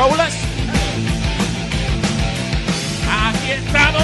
[0.00, 0.34] Colas.
[3.22, 4.02] Aquí estamos.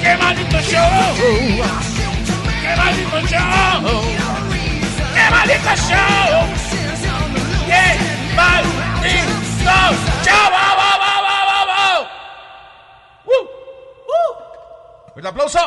[0.00, 1.16] ¡Qué maldito show!
[2.62, 4.00] ¡Qué maldito show!
[5.12, 6.48] ¡Qué maldito show!
[7.66, 7.84] ¡Qué
[8.40, 9.02] maldito
[9.60, 9.86] show!
[10.32, 11.80] ¡Va, va, va, va, va, va!
[13.26, 13.44] ¡Uh!
[14.08, 14.32] ¡Uh!
[15.12, 15.62] ¡Fuerte aplauso!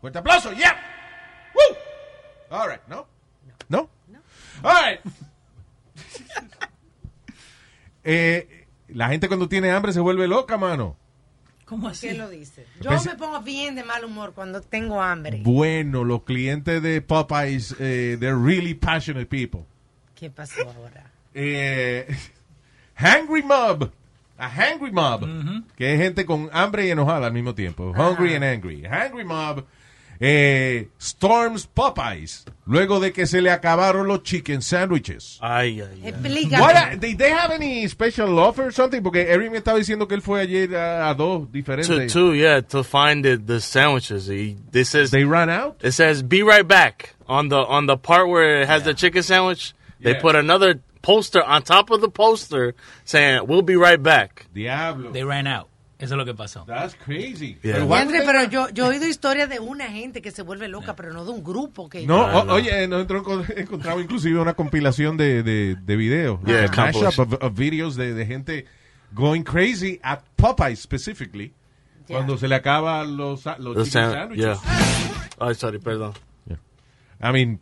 [0.00, 0.52] ¡Fuerte aplauso!
[0.52, 0.76] ¡Yeah!
[1.52, 1.76] ¡Woo!
[2.56, 2.82] All right.
[2.86, 3.11] ¿No?
[4.62, 5.00] All right.
[8.04, 10.96] Eh, la gente cuando tiene hambre se vuelve loca, mano.
[11.64, 12.12] ¿Cómo ¿Qué así?
[12.14, 12.66] lo dice?
[12.80, 15.40] Yo Empecé- me pongo bien de mal humor cuando tengo hambre.
[15.44, 19.64] Bueno, los clientes de Popeyes, eh, they're really passionate people.
[20.14, 21.10] ¿Qué pasó ahora?
[21.32, 22.06] Eh,
[22.98, 23.90] hungry mob.
[24.36, 25.24] A hungry mob.
[25.76, 27.92] Que es gente con hambre y enojada al mismo tiempo.
[27.96, 28.82] Hungry and angry.
[28.84, 29.64] Hungry mob.
[30.24, 32.44] Eh, storms Popeyes.
[32.64, 35.36] Luego de que se le acabaron los chicken sandwiches.
[35.40, 36.08] Ay, ay, ay.
[36.10, 36.60] Explícame.
[36.62, 39.02] What did they have any special offer or something?
[39.02, 42.12] Porque Eric me estaba diciendo que él fue ayer a, a dos To, diferentes.
[42.12, 44.28] to, yeah, to find the, the sandwiches.
[44.28, 45.76] He, this says They ran out?
[45.82, 49.24] it says be right back on the on the part where it has the chicken
[49.24, 49.74] sandwich.
[50.00, 50.20] They Yeah.
[50.20, 54.46] put another poster on top of the poster saying we'll be right back.
[54.54, 55.10] Diablo.
[55.10, 55.68] They ran out.
[56.02, 56.64] Eso es lo que pasó.
[56.66, 57.56] That's crazy.
[57.62, 57.86] Yeah.
[57.86, 60.96] Pero they- pero yo, yo he oído historias de una gente que se vuelve loca,
[60.96, 62.04] pero no de un grupo que...
[62.04, 62.54] No, Ah, o- no.
[62.54, 66.40] oye, nosotros encon- encontramos inclusive una compilación de, de, de videos.
[66.44, 68.66] Yeah, A mashup of, of videos de, de gente
[69.12, 71.52] going crazy at Popeye specifically.
[72.08, 72.16] Yeah.
[72.16, 74.56] Cuando se le acaban los, los yeah.
[75.38, 76.14] Ay, sorry, perdón.
[77.24, 77.60] I mean,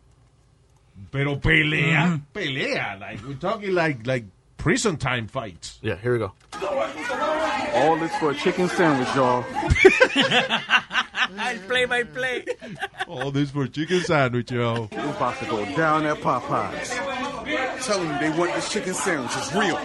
[1.11, 2.95] pero pelea, pelea.
[2.95, 4.25] Like, we're talking like, like
[4.61, 5.79] prison time fights.
[5.81, 6.33] Yeah, here we go.
[7.73, 9.43] All this for a chicken sandwich, y'all.
[11.39, 12.45] El play by play.
[13.07, 14.87] All this for a chicken sandwich, yo.
[14.91, 16.89] We're about to go down at Popeyes.
[17.81, 19.31] Telling them they want this chicken sandwich.
[19.33, 19.79] It's real.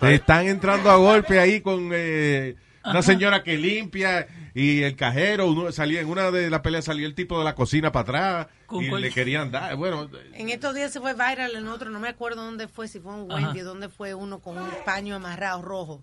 [0.00, 4.26] Se están entrando a golpe ahí con eh, una señora que limpia
[4.56, 5.48] y el cajero.
[5.48, 8.46] Uno salía, en una de las peleas salió el tipo de la cocina para atrás
[8.64, 9.02] ¿Con y cuál?
[9.02, 9.76] le querían dar.
[9.76, 12.98] Bueno, En estos días se fue viral en otro, no me acuerdo dónde fue, si
[12.98, 16.02] fue un Wendy, dónde fue uno con un paño amarrado rojo,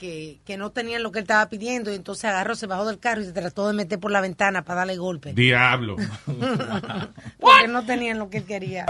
[0.00, 2.98] que, que no tenían lo que él estaba pidiendo, y entonces agarró, se bajó del
[2.98, 5.34] carro y se trató de meter por la ventana para darle golpe.
[5.34, 5.96] diablo.
[7.38, 8.86] Porque no tenían lo que él quería.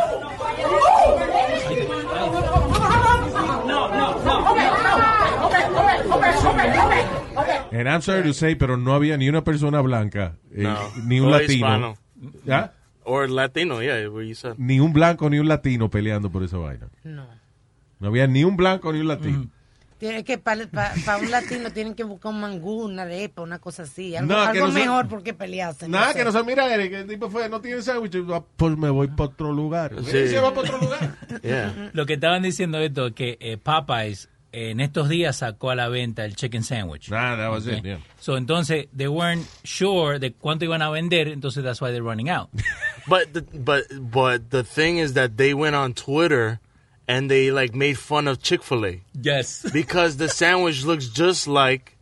[7.72, 10.78] And I'm sorry to say, pero no había ni una persona blanca, eh, No.
[11.04, 11.94] ni un O latino.
[12.48, 12.72] ¿Ah?
[13.04, 14.54] Or Latino, yeah, where you said.
[14.58, 16.88] ni un blanco ni un latino peleando por esa vaina.
[17.02, 17.26] No.
[17.98, 19.46] No había ni un blanco ni un latino.
[20.00, 20.66] Tiene que para
[21.20, 24.66] un latino tienen que buscar un mangú, una arepa, una cosa así, algo, No, algo
[24.68, 25.86] no mejor porque pelearse.
[25.88, 26.18] no Nada, sé.
[26.18, 29.08] que no se mira, Eric, el tipo fue, no tiene sándwich, ah, pues me voy
[29.08, 29.92] para otro lugar.
[30.04, 30.26] Sí.
[30.28, 31.16] Se va para otro lugar.
[31.42, 31.90] Yeah.
[31.92, 35.74] Lo que estaban diciendo esto es que eh, Popeyes eh, en estos días sacó a
[35.74, 37.08] la venta el chicken sandwich.
[37.10, 37.90] Nah, that was it, Okay.
[37.90, 37.98] yeah.
[38.20, 42.28] So entonces they weren't sure de cuánto iban a vender, entonces that's why they're running
[42.30, 42.48] out.
[43.06, 46.58] But the, but but the thing is that they went on Twitter
[47.10, 49.68] and they like made fun of Chick-fil-A yes.
[49.72, 51.96] because the sandwich looks just like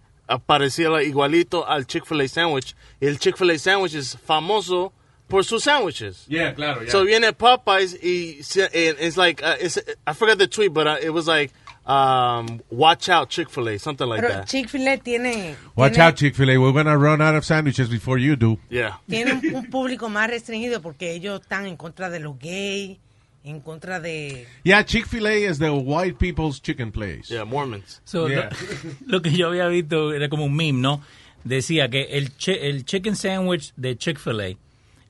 [0.46, 2.74] parecía igualito al Chick-fil-A sandwich.
[3.00, 4.92] El Chick-fil-A sandwich es famoso
[5.26, 6.26] por sus sandwiches.
[6.28, 6.90] Yeah, claro, yeah.
[6.90, 8.42] So viene Popeyes y
[8.74, 11.52] and it's like uh, it's, I forgot the tweet, but uh, it was like
[11.86, 14.46] um, watch out Chick-fil-A, something like Pero that.
[14.46, 18.58] Chick-fil-A tiene, Watch tiene, out, Chick-fil-A, we're gonna run out of sandwiches before you do.
[18.68, 18.96] Yeah.
[19.08, 22.98] tiene un, un público más restringido porque ellos están en contra de los gays,
[23.44, 24.46] en contra de...
[24.64, 27.30] Yeah, Chick-fil-A is the white people's chicken place.
[27.30, 28.00] Yeah, Mormons.
[28.04, 28.50] So, Yeah.
[28.50, 31.02] lo, lo que yo había visto era como un meme, ¿no?
[31.46, 34.56] Decía que el, chi- el chicken sandwich de Chick-fil-A,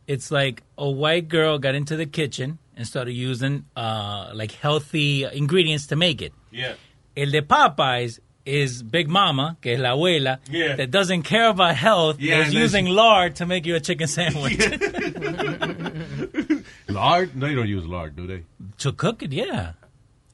[0.06, 5.24] it's like a white girl got into the kitchen and started using uh, like healthy
[5.24, 6.32] ingredients to make it.
[6.52, 6.74] Yeah.
[7.16, 10.76] El de Popeyes is Big Mama, que es la abuela, Yeah.
[10.76, 14.06] that doesn't care about health, Yeah, is using she- lard to make you a chicken
[14.06, 14.58] sandwich.
[16.98, 17.30] Lard?
[17.34, 18.44] No, they don't use lard, do they?
[18.78, 19.74] to cook it, yeah.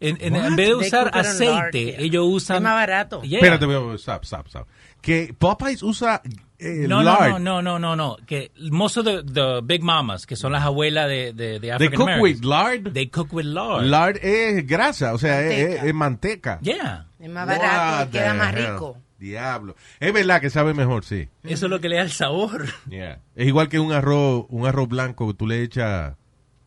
[0.00, 2.00] En, en, en vez de They usar cook it in lard, aceite, yeah.
[2.00, 2.56] ellos usan...
[2.56, 3.22] Es más barato.
[3.22, 3.38] Yeah.
[3.40, 4.66] Espérate, wait, stop, stop, stop.
[5.00, 6.20] Que Popeyes usa
[6.58, 7.31] eh, No, no, lard.
[7.40, 8.16] no, no, no, no, no.
[8.26, 11.70] Que most of the, the big mamas, que son las abuelas de, de, de They
[11.70, 12.93] African cook with Americans, lard.
[12.93, 13.84] they cook with lard.
[13.84, 15.78] Lard es grasa, o sea, es, Manteca.
[15.81, 16.58] es- es manteca.
[16.61, 17.06] Yeah.
[17.20, 18.72] Es más barato y queda más hell?
[18.72, 18.99] rico.
[19.19, 19.75] Diablo.
[20.00, 21.28] Es verdad que sabe mejor, sí.
[21.44, 22.66] Eso es lo que le da el sabor.
[22.90, 23.20] Yeah.
[23.37, 26.14] Es igual que un arroz, un arroz blanco que tú le echas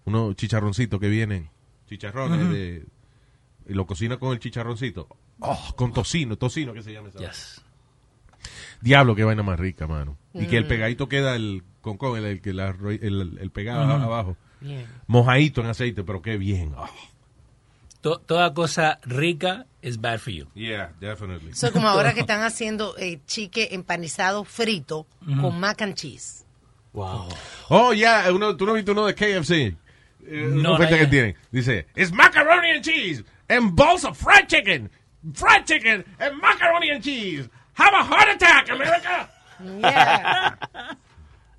[0.07, 1.49] unos chicharroncitos que vienen,
[1.87, 2.85] chicharrones de
[3.69, 5.07] y lo cocina con el chicharroncito.
[5.39, 7.19] Oh, con tocino, tocino que se llama esa.
[7.19, 7.61] Yes.
[8.81, 10.17] Diablo, qué vaina más rica, mano.
[10.33, 12.59] Y que el pegadito queda el con con el, el,
[13.01, 14.37] el, el pegado abajo.
[14.61, 14.85] Bien.
[15.07, 16.73] Mojadito en aceite, pero qué bien.
[16.77, 16.87] Oh,
[18.01, 20.47] To- toda cosa rica is bad for you.
[20.53, 21.49] yeah, definitely.
[21.51, 25.07] Es como ahora que están haciendo eh, chique empanizado frito
[25.41, 26.45] con mac and cheese.
[26.93, 27.27] Wow.
[27.69, 29.75] Oh, yeah, uno, tú no viste uno de KFC.
[30.27, 31.09] Eh, una No, oferta no, que ya.
[31.09, 31.35] tienen.
[31.51, 34.89] Dice, it's macaroni and cheese and balls of fried chicken.
[35.33, 37.47] Fried chicken and macaroni and cheese.
[37.73, 39.29] Have a heart attack, America.
[39.63, 40.53] Yeah.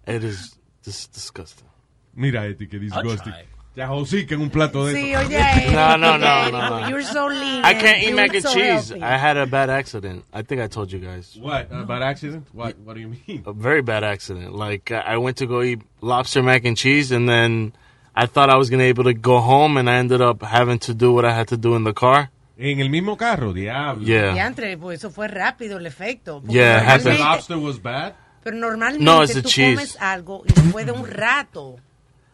[0.07, 1.67] It is dis- disgusting.
[2.15, 3.33] Mira este que I'll disgusting.
[3.33, 3.45] try.
[3.77, 5.21] Ya josica en un plato de sí, eso.
[5.29, 5.37] oye.
[5.39, 6.89] eh, No, no, no, no, no.
[6.89, 7.65] You're so lean.
[7.65, 8.89] I can't eat mac and so cheese.
[8.91, 9.03] healthy.
[9.03, 10.25] I had a bad accident.
[10.33, 11.37] I think I told you guys.
[11.41, 11.71] What?
[11.71, 12.49] Uh, bad accident?
[12.53, 12.77] What?
[12.79, 13.45] What do you mean?
[13.47, 14.53] A very bad accident.
[14.55, 17.73] Like I I went to go eat lobster mac and cheese, and then
[18.15, 20.79] I thought I was gonna be able to go home, and I ended up having
[20.81, 22.31] to do what I had to do in the car.
[22.57, 24.05] En el mismo carro, diablo.
[24.05, 24.33] Yeah.
[24.33, 26.41] Diantre, pues eso fue rápido el efecto.
[26.41, 27.05] Porque Yeah, it The happened.
[27.19, 28.15] normalmente- lobster was bad?
[28.43, 29.75] Pero normalmente No, it's the tú cheese.
[29.77, 31.77] comes algo y después de un rato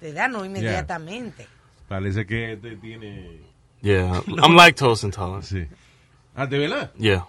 [0.00, 1.46] te da, no inmediatamente.
[1.88, 3.40] Parece que te tiene...
[3.82, 5.44] Yeah, I'm lactose intolerant.
[5.44, 5.66] Sí.
[6.34, 6.90] Ah, ¿de verdad?
[6.98, 7.26] Yeah,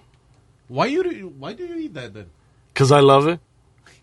[0.70, 2.28] Why, you, do- why do you eat that then?
[2.74, 3.40] because I love it.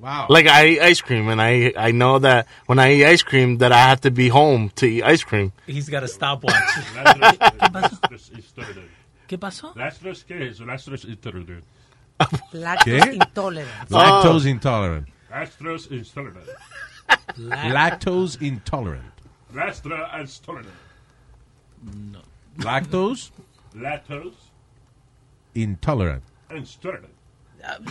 [0.03, 0.27] Wow.
[0.29, 3.59] Like I eat ice cream, and I I know that when I eat ice cream,
[3.59, 5.53] that I have to be home to eat ice cream.
[5.65, 6.55] He's got a stopwatch.
[9.29, 9.73] ¿Qué pasó?
[9.77, 10.65] Lastros, ¿qué es eso?
[10.65, 11.63] Lastros intolerant.
[12.53, 13.91] Lactose intolerant.
[13.91, 15.09] Lactose intolerant.
[15.31, 16.49] Lastros intolerant.
[17.39, 19.13] Lactose intolerant.
[19.55, 20.67] Lastra intolerant.
[22.59, 23.31] Lactose
[23.75, 24.51] Lactose
[25.55, 26.23] intolerant.
[26.51, 27.13] intolerant.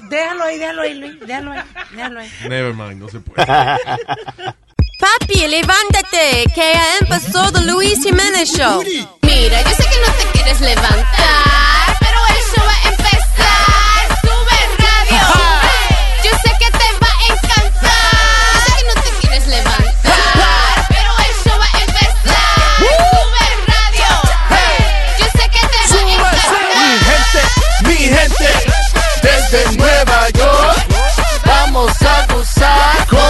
[0.09, 1.19] Déjalo ahí, déjalo ahí, Luis.
[1.19, 2.31] Déjalo ahí, déjalo ahí.
[2.50, 3.45] Never mind, no se puede.
[5.01, 8.83] Papi, levántate, que ya empezó The Luis Jiménez Show.
[9.23, 13.90] Mira, yo sé que no te quieres levantar, pero el show va a empezar.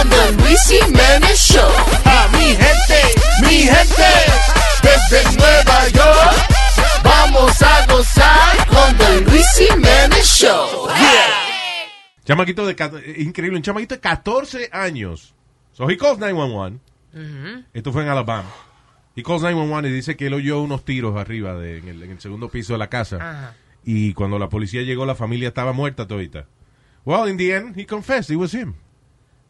[0.02, 1.70] Con The Luis Jiménez Show.
[2.04, 3.00] A mi gente,
[3.42, 4.10] mi gente,
[4.82, 6.48] desde Nueva York,
[7.04, 10.88] vamos a gozar con The Luis Jiménez Show.
[10.88, 11.88] Yeah.
[12.24, 12.72] Chamaquito de...
[12.72, 15.34] eh, Increíble, un chamaquito de 14 años.
[15.72, 16.80] So he calls 911.
[17.72, 18.48] Esto fue en Alabama.
[19.14, 22.10] He calls 911 y dice que él oyó unos tiros arriba de, en, el, en
[22.12, 23.16] el segundo piso de la casa.
[23.16, 23.54] Ajá.
[23.84, 26.46] Y cuando la policía llegó, la familia estaba muerta todita.
[27.04, 28.74] Well, in the end, he confessed it was him.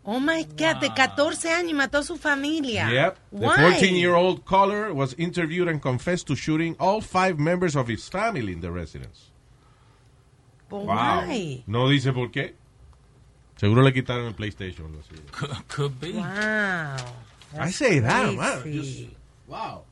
[0.05, 2.91] Oh my God, de 14 años y mató a su familia.
[2.91, 3.19] Yep.
[3.31, 3.57] The Why?
[3.57, 8.61] 14-year-old caller was interviewed and confessed to shooting all five members of his family in
[8.61, 9.31] the residence.
[10.69, 11.21] But Wow.
[11.27, 11.63] why?
[11.69, 12.55] No dice por qué.
[13.57, 14.91] Seguro le quitaron el PlayStation.
[15.31, 16.13] Could, could be.
[16.15, 16.97] Wow.
[17.61, 18.63] I say that, man.
[18.63, 19.15] Crazy.
[19.47, 19.85] Wow.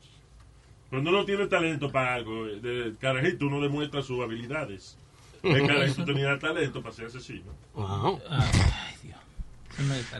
[0.89, 4.97] Cuando uno tiene talento para algo, de carajito uno demuestra sus habilidades.
[5.41, 7.53] El carajito tenía talento para ser asesino.
[7.75, 8.19] Wow.
[8.29, 9.17] Ay, Dios.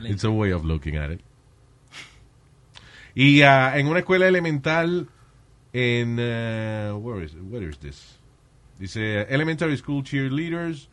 [0.04, 1.22] It's a way of looking at it.
[3.14, 5.10] Y ah, en una escuela elemental
[5.74, 8.20] en uh, where is where is this?
[8.80, 10.88] Dice elementary school cheerleaders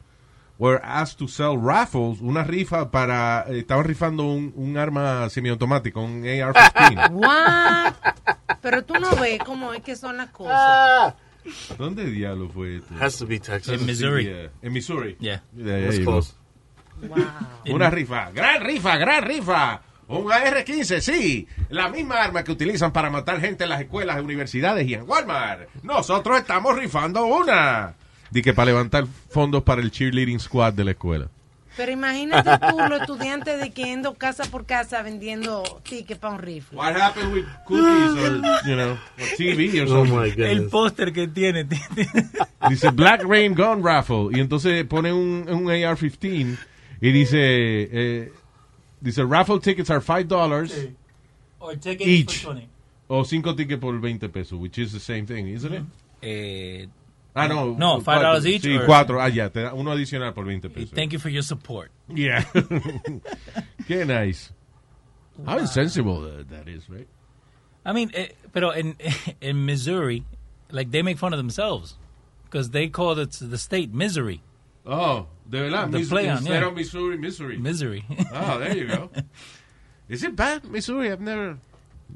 [0.58, 6.00] were asked to sell raffles, una rifa para eh, estaban rifando un, un arma semiautomática,
[6.00, 7.10] un AR-15.
[7.12, 7.94] What?
[8.60, 11.14] Pero tú no ves cómo es que son las cosas.
[11.78, 12.94] ¿Dónde diablo fue esto?
[13.00, 13.80] Has to be Texas.
[13.80, 14.24] In Missouri.
[14.24, 15.16] Sí, en Missouri.
[15.20, 15.42] Yeah.
[15.54, 16.04] Go.
[16.04, 16.34] close.
[17.02, 17.74] Wow.
[17.74, 19.80] Una rifa, gran rifa, gran rifa.
[20.08, 21.46] Un AR-15, sí.
[21.68, 25.68] La misma arma que utilizan para matar gente en las escuelas, universidades y en Walmart.
[25.82, 27.94] Nosotros estamos rifando una.
[28.30, 31.28] Di que para levantar fondos para el cheerleading squad de la escuela.
[31.76, 36.40] Pero imagínate tú, los estudiantes de que yendo casa por casa vendiendo tickets para un
[36.40, 36.76] rifle.
[36.76, 40.16] What happened with cookies or, you know, or TV or Oh something?
[40.16, 40.50] my goodness.
[40.50, 41.66] El póster que tiene.
[42.68, 44.28] Dice Black Rain Gun Raffle.
[44.32, 46.56] Y entonces pone un, un AR-15
[47.00, 48.32] y dice, eh,
[49.00, 50.94] dice, raffle tickets are $5
[51.60, 52.38] Or ticket each.
[52.44, 52.68] for 20.
[53.10, 55.82] O 5 tickets por 20 pesos, which is the same thing, isn't it?
[56.22, 56.86] Eh,
[57.36, 57.74] Ah, no.
[57.74, 59.20] No, $5 each Sí, or- 4.
[59.20, 60.90] Ah, ya, te da uno adicional por 20 pesos.
[60.90, 61.90] thank you for your support.
[62.08, 62.42] Yeah.
[63.86, 64.50] Qué nice.
[65.46, 67.06] How insensible that, that is, right?
[67.86, 68.96] I mean, eh, pero en,
[69.40, 70.24] in Missouri,
[70.72, 71.96] like they make fun of themselves
[72.44, 74.42] because they call it the state misery.
[74.84, 75.90] Oh, de verdad.
[75.90, 76.68] The Mis- play on, instead yeah.
[76.68, 77.58] of Missouri, Missouri.
[77.58, 78.04] Misery.
[78.34, 79.10] Oh, there you go.
[80.08, 81.10] Is it bad, Missouri?
[81.12, 81.56] I've never...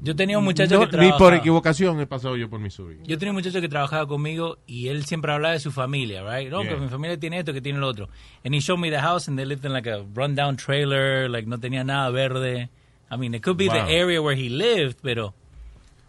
[0.01, 1.17] Yo tenía un muchacho No, que ni trabajaba.
[1.19, 2.97] por equivocación he pasado yo por Missouri.
[3.03, 6.49] Yo tenía un muchacho que trabajaba conmigo y él siempre hablaba de su familia, right?
[6.49, 6.73] No, Yeah.
[6.73, 8.09] que mi familia tiene esto, que tiene lo otro.
[8.43, 11.47] And he showed me the house and they lived in like a rundown trailer, like
[11.47, 12.69] no tenía nada verde.
[13.11, 13.85] I mean, it could be Wow.
[13.85, 15.35] the area where he lived, pero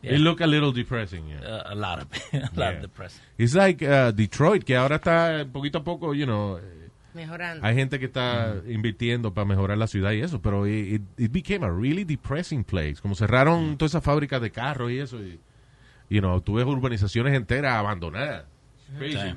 [0.03, 1.47] It look a little depressing, yeah.
[1.47, 2.71] uh, a lot of a lot Yeah.
[2.77, 3.21] of depressing.
[3.37, 6.59] It's like uh, Detroit, que ahora está poquito a poco, you know,
[7.15, 7.65] Mejorando.
[7.65, 11.65] hay gente que está invirtiendo para mejorar la ciudad y eso, pero it, it became
[11.65, 12.97] a really depressing place.
[13.01, 15.39] Como cerraron todas esas fábricas de carros y eso, y,
[16.11, 18.45] you know, tú ves urbanizaciones enteras abandonadas.
[18.89, 19.31] It's crazy.
[19.31, 19.37] Sí.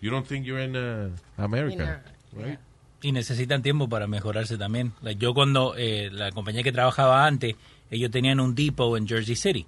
[0.00, 2.02] You don't think you're in uh, America,
[2.32, 2.58] right?
[3.02, 4.92] Y necesitan tiempo para mejorarse también.
[5.02, 7.56] Like, yo cuando eh, la compañía que trabajaba antes,
[7.90, 9.66] ellos tenían un depot en Jersey City.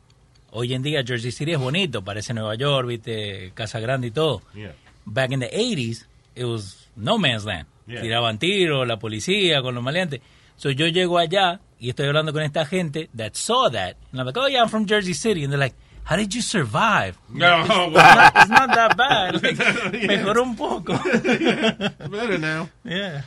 [0.51, 4.43] Hoy en día Jersey City es bonito, parece Nueva York, viste, casa grande y todo.
[4.55, 4.75] Yeah.
[5.05, 7.67] Back in the 80s, it was no man's land.
[7.87, 8.03] Yeah.
[8.03, 10.21] Tiraban tiros, la policía con los maleantes.
[10.57, 13.97] So yo llego allá y estoy hablando con esta gente that saw that.
[14.13, 15.45] And I'm like, oh yeah, I'm from Jersey City.
[15.45, 15.75] And they're like,
[16.05, 17.17] how did you survive?
[17.31, 17.91] No, it's, well.
[17.91, 19.43] not, it's not that bad.
[19.43, 20.07] Like, Yeah.
[20.09, 20.95] Mejoró un poco.
[21.05, 22.69] It's better now.
[22.85, 23.23] Yeah.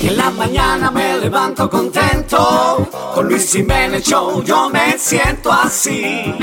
[0.00, 2.88] Y en la mañana me levanto contento.
[3.14, 6.34] Con Luis Jiménez Show yo me siento así.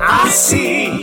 [0.00, 1.02] Así.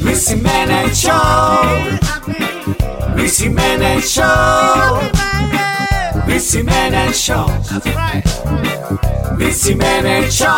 [0.00, 1.12] Luis Jiménez Show.
[3.14, 5.00] Luis Jiménez Show.
[6.26, 7.46] Luis Jiménez Show.
[9.36, 10.48] Luis Jiménez Show.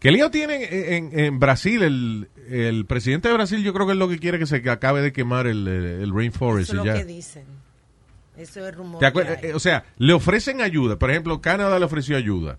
[0.00, 1.82] ¿Qué lío tienen en, en Brasil?
[1.82, 5.00] El, el presidente de Brasil yo creo que es lo que quiere que se acabe
[5.02, 7.00] de quemar el, el, rainforest Eso es y lo ya.
[7.00, 7.44] que dicen.
[8.36, 9.02] Eso es rumor.
[9.42, 10.96] Eh, O sea, le ofrecen ayuda.
[10.98, 12.58] Por ejemplo, Canadá le ofreció ayuda.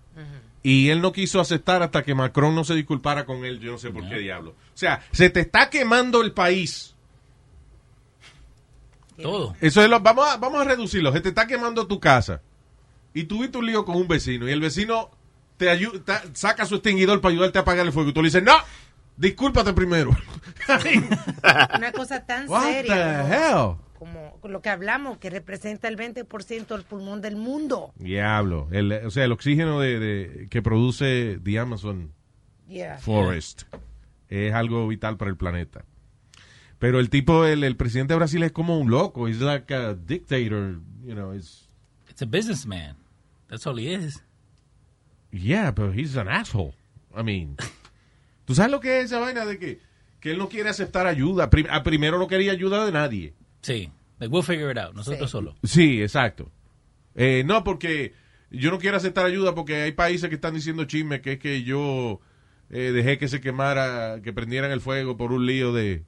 [0.62, 3.60] Y él no quiso aceptar hasta que Macron no se disculpara con él.
[3.60, 4.50] Yo no sé por qué diablo.
[4.50, 6.94] O sea, se te está quemando el país.
[9.20, 9.54] Todo.
[9.60, 11.12] Eso es lo, vamos, a, vamos a reducirlo.
[11.12, 12.40] Se te está quemando tu casa.
[13.12, 14.48] Y tuviste un lío con un vecino.
[14.48, 15.10] Y el vecino
[15.56, 18.10] te ayu- ta- saca su extinguidor para ayudarte a apagar el fuego.
[18.10, 18.54] Y tú le dices, no,
[19.20, 20.10] discúlpate primero.
[21.76, 23.76] Una cosa tan What seria the hell?
[23.98, 27.92] como, como lo que hablamos, que representa el 20% del pulmón del mundo.
[27.96, 28.68] Diablo.
[28.72, 32.12] El, o sea, el oxígeno de, de- que produce the Amazon
[32.68, 32.98] Yeah.
[32.98, 33.64] Forest
[34.28, 35.84] es algo vital para el planeta.
[36.78, 39.26] Pero el tipo, el, el presidente de Brasil es como un loco.
[39.28, 41.34] He's like a dictator, you know.
[41.34, 41.68] It's,
[42.08, 42.94] It's a businessman.
[43.48, 44.22] That's all he is.
[45.32, 46.74] yeah, but he's an asshole.
[47.14, 47.56] I mean,
[48.50, 49.78] ¿tú sabes lo que es esa vaina de que,
[50.18, 51.48] que él no quiere aceptar ayuda?
[51.50, 53.34] Prim- a primero no quería ayuda de nadie.
[53.62, 53.88] Sí.
[54.18, 54.92] Like, we'll figure it out.
[54.94, 55.54] Nosotros solo.
[55.62, 56.50] Sí, exacto.
[57.14, 58.12] Eh, no, porque
[58.50, 61.62] yo no quiero aceptar ayuda porque hay países que están diciendo chisme que es que
[61.62, 62.20] yo
[62.70, 66.02] eh, dejé que se quemara, que prendieran el fuego por un lío de,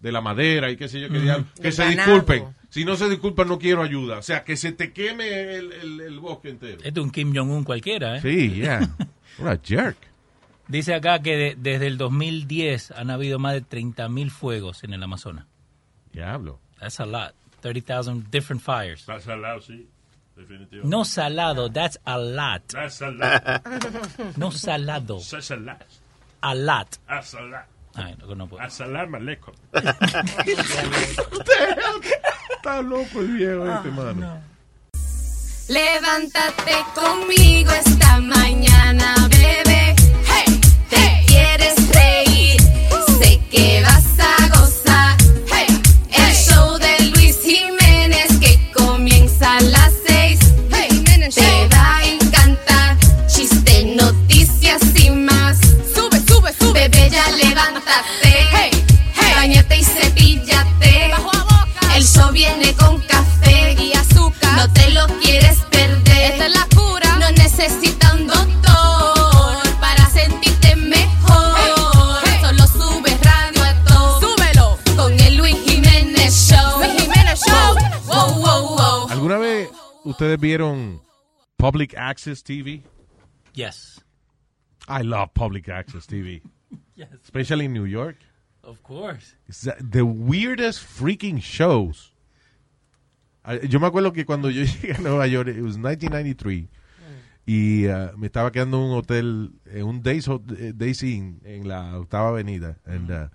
[0.00, 1.20] de la madera y qué sé yo, que,
[1.60, 2.44] que se disculpen.
[2.68, 4.18] Si no se disculpan, no quiero ayuda.
[4.18, 6.78] O sea, que se te queme el, el- el bosque entero.
[6.84, 8.20] Este es un Kim Jong-un cualquiera, ¿eh?
[8.22, 8.80] Sí, yeah.
[9.38, 9.96] What a jerk.
[10.70, 15.02] Dice acá que de- desde el 2010 han habido más de 30.000 fuegos en el
[15.02, 15.46] Amazonas.
[16.12, 16.58] Diablo.
[16.78, 17.34] That's a lot.
[17.60, 19.00] 30,000 different fires.
[19.00, 19.86] Está salado, sí.
[20.36, 20.88] Definitivamente.
[20.88, 22.62] No salado, that's a lot.
[22.72, 23.60] That's salado.
[24.36, 25.84] No salado, That's salado.
[26.40, 26.88] a lot.
[27.06, 27.66] A salado.
[27.94, 28.62] Ay, no, no puedo.
[28.62, 28.66] A.
[32.56, 34.40] Está loco el viejo este, mano.
[35.68, 39.69] Levántate conmigo esta mañana, bebé.
[41.30, 42.60] Te quieres reír,
[43.20, 45.16] sé que vas a gozar.
[45.46, 50.40] Hey, el show de Luis Jiménez que comienza a las seis.
[50.72, 52.96] Hey, te va a encantar.
[53.28, 55.58] Chiste, noticias y más.
[55.94, 56.88] Sube, sube, sube.
[56.88, 58.48] Bebé, ya levántate.
[58.52, 58.70] Hey,
[59.14, 59.32] hey.
[59.36, 61.12] Bañate y cepíllate.
[61.94, 63.20] El show viene con café.
[64.60, 65.69] ¿Alguna
[80.20, 81.00] ustedes vieron
[81.56, 82.82] Public Access TV?
[83.54, 84.04] Yes.
[84.86, 86.42] I love Public Access TV.
[86.94, 87.08] Yes.
[87.24, 88.16] Especially in New York.
[88.62, 89.34] Of course.
[89.48, 92.12] It's the- the weirdest freaking shows.
[93.66, 96.68] Yo me acuerdo que cuando yo llegué a Nueva York, it was 1993,
[97.46, 101.66] y ah, me estaba quedando en un hotel, en un Days, eh, Days Inn, en
[101.66, 102.76] la octava avenida.
[102.84, 103.28] And, uh,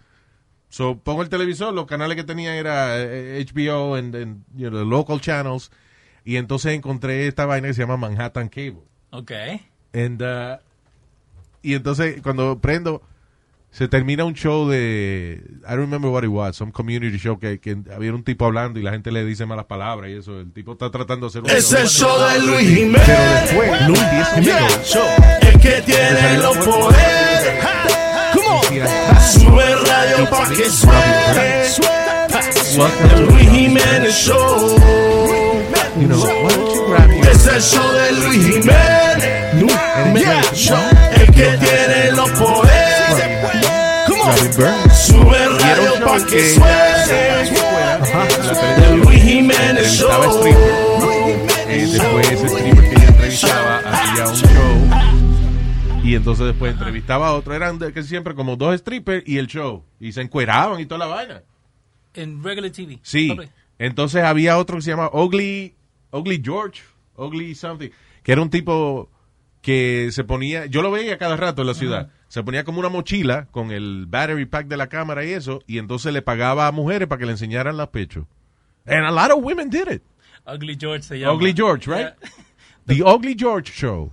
[0.70, 4.86] so pongo el televisor, los canales que tenía era eh, HBO and, and, you know,
[4.86, 5.72] local channels,
[6.25, 8.82] y entonces encontré esta vaina que se llama Manhattan Cable.
[9.12, 9.62] Okay.
[9.94, 10.58] And, uh,
[11.62, 13.01] y entonces cuando prendo,
[13.72, 17.60] se termina un show de, I don't remember what it was, some community show que,
[17.60, 20.39] que había un tipo hablando y la gente le dice malas palabras y eso.
[20.39, 23.01] El tipo está tratando de hacer un Es el show de Luis Jiménez.
[23.05, 24.00] Pero después, Luis
[24.38, 24.98] minutos,
[25.41, 27.65] El que tiene los poderes.
[29.29, 31.65] Sube el radio pa' que suene.
[33.13, 35.45] El Luis Jiménez Show.
[36.00, 40.22] You know, why don't you grab your- Es el show de Luis Jiménez.
[40.22, 40.78] Yeah, show.
[41.16, 42.86] El que tiene los poderes.
[44.96, 47.48] Sube el radio pa' show que que suene.
[48.88, 50.10] El Luis Jiménez Show.
[51.68, 54.75] Eh, después ese stripper que ella entrevistaba hacía un show
[56.04, 57.54] y entonces después entrevistaba a otro.
[57.54, 59.84] Eran de- que siempre como dos strippers y el show.
[60.00, 61.42] Y se encueraban y toda la vaina.
[62.16, 63.00] In regular TV.
[63.02, 63.36] Sí.
[63.80, 65.74] Entonces había otro que se llama Ugly,
[66.16, 66.82] Ugly George,
[67.18, 67.90] Ugly something,
[68.24, 69.10] que era un tipo
[69.62, 72.90] que se ponía, yo lo veía cada rato en la ciudad, se ponía como una
[72.90, 76.72] mochila con el battery pack de la cámara y eso, y entonces le pagaba a
[76.72, 78.26] mujeres para que le enseñaran los pechos.
[78.86, 80.04] And a lot of women did it.
[80.46, 81.34] Ugly George se llama.
[81.34, 82.14] Ugly George, right?
[82.86, 84.12] The Ugly George Show.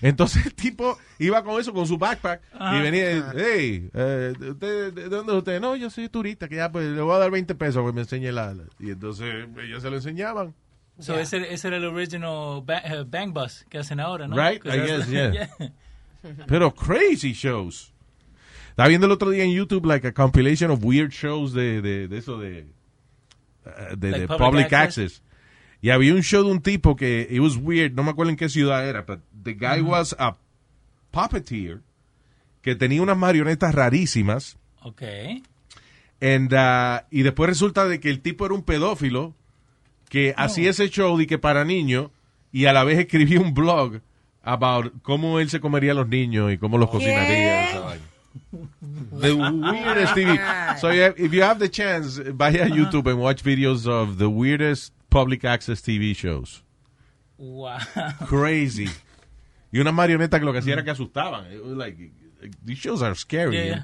[0.00, 4.92] Entonces el tipo iba con eso, con su backpack, y venía, y, hey, eh, ¿usted,
[4.92, 5.60] ¿de dónde es usted?
[5.60, 8.02] No, yo soy turista, que ya pues le voy a dar 20 pesos que me
[8.02, 8.52] enseñe la...
[8.54, 8.64] la-".
[8.78, 10.54] Y entonces ellos se lo enseñaban.
[11.00, 14.36] So ese, ese era el original ba- eh, Bang Bus que hacen ahora, ¿no?
[14.36, 15.48] Right, I guess, yeah.
[16.46, 17.92] Pero crazy shows.
[18.70, 22.08] Estaba viendo el otro día en YouTube like a compilation of weird shows de, de,
[22.08, 22.66] de eso de,
[23.66, 25.04] uh, de, Like de public public, access?
[25.16, 25.22] access.
[25.82, 28.36] Y había un show de un tipo que it was weird, no me acuerdo en
[28.36, 30.36] qué ciudad era, but the guy was a
[31.10, 31.82] puppeteer
[32.62, 35.42] que tenía unas marionetas rarísimas Okay.
[36.20, 39.34] and, uh, y después resulta de que el tipo era un pedófilo
[40.08, 42.10] que hacía ese show de que para niños
[42.52, 44.00] y a la vez escribía un blog
[44.42, 47.98] about cómo él se comería a los niños y cómo los cocinaría.
[49.20, 50.38] The weirdest TV.
[50.78, 54.28] So yeah, if you have the chance, vaya a YouTube and watch videos of the
[54.28, 56.62] weirdest public access TV shows.
[57.38, 57.78] Wow.
[58.26, 58.88] Crazy.
[59.72, 61.50] Y una marioneta que lo que hacía era que asustaban.
[61.52, 61.96] It was like,
[62.64, 63.56] these shows are scary.
[63.56, 63.66] Yeah, eh.
[63.66, 63.82] yeah.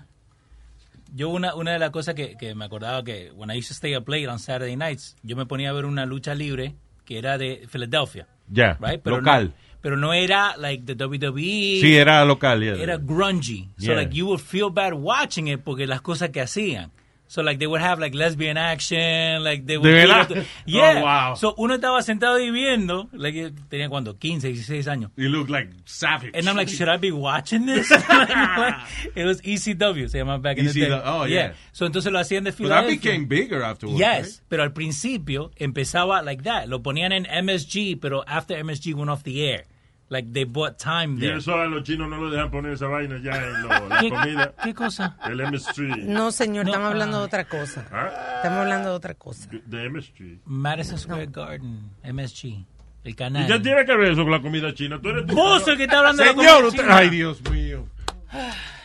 [1.15, 3.75] Yo una, una de las cosas que, que me acordaba que when I used to
[3.75, 7.19] stay up late on Saturday nights, yo me ponía a ver una lucha libre que
[7.19, 8.27] era de Philadelphia.
[8.49, 9.01] Ya, right?
[9.03, 9.47] Pero local.
[9.47, 11.81] No, pero no era like the WWE.
[11.81, 12.61] Sí, era local.
[12.63, 12.75] yeah.
[12.77, 13.69] Era grungy.
[13.79, 13.95] So Yeah.
[13.97, 16.91] like you would feel bad watching it porque las cosas que hacían.
[17.31, 20.27] So like they would have like lesbian action, like they would ¿De verdad?
[20.27, 20.97] the- Yeah.
[20.99, 21.35] Oh, wow.
[21.37, 25.13] So uno estaba sentado ahí viendo, like tenía cuando 15, 16 años.
[25.15, 26.33] You look like savage.
[26.35, 27.89] And I'm like, should I be watching this?
[29.15, 31.03] it was ECW, se llamaba back in the ECW, day.
[31.05, 31.53] oh, yeah.
[31.71, 34.01] So entonces lo hacían de But that became bigger afterwards.
[34.01, 36.67] Yes, pero al principio empezaba like that.
[36.67, 39.67] Lo ponían en MSG, pero after MSG went off the air.
[40.11, 41.39] Like they bought time Y there.
[41.39, 44.11] eso a los chinos no lo dejan poner esa vaina ya en lo- la ¿Qué-
[44.11, 44.55] comida.
[44.65, 45.17] ¿Qué cosa?
[45.25, 45.99] El MSG.
[46.09, 47.21] No, señor, No, estamos hablando ah.
[47.21, 47.87] de otra cosa.
[47.93, 48.11] ¿Ah?
[48.39, 49.49] Estamos hablando de otra cosa.
[49.65, 50.41] De MSG.
[50.47, 52.67] Madison Square Garden, MSG,
[53.05, 53.45] el canal.
[53.45, 55.01] ¿Y qué tiene que ver eso con la comida china?
[55.01, 56.97] Tú eres Vos el que está hablando de la Señor, comida usted- china.
[56.97, 57.87] ay Dios mío.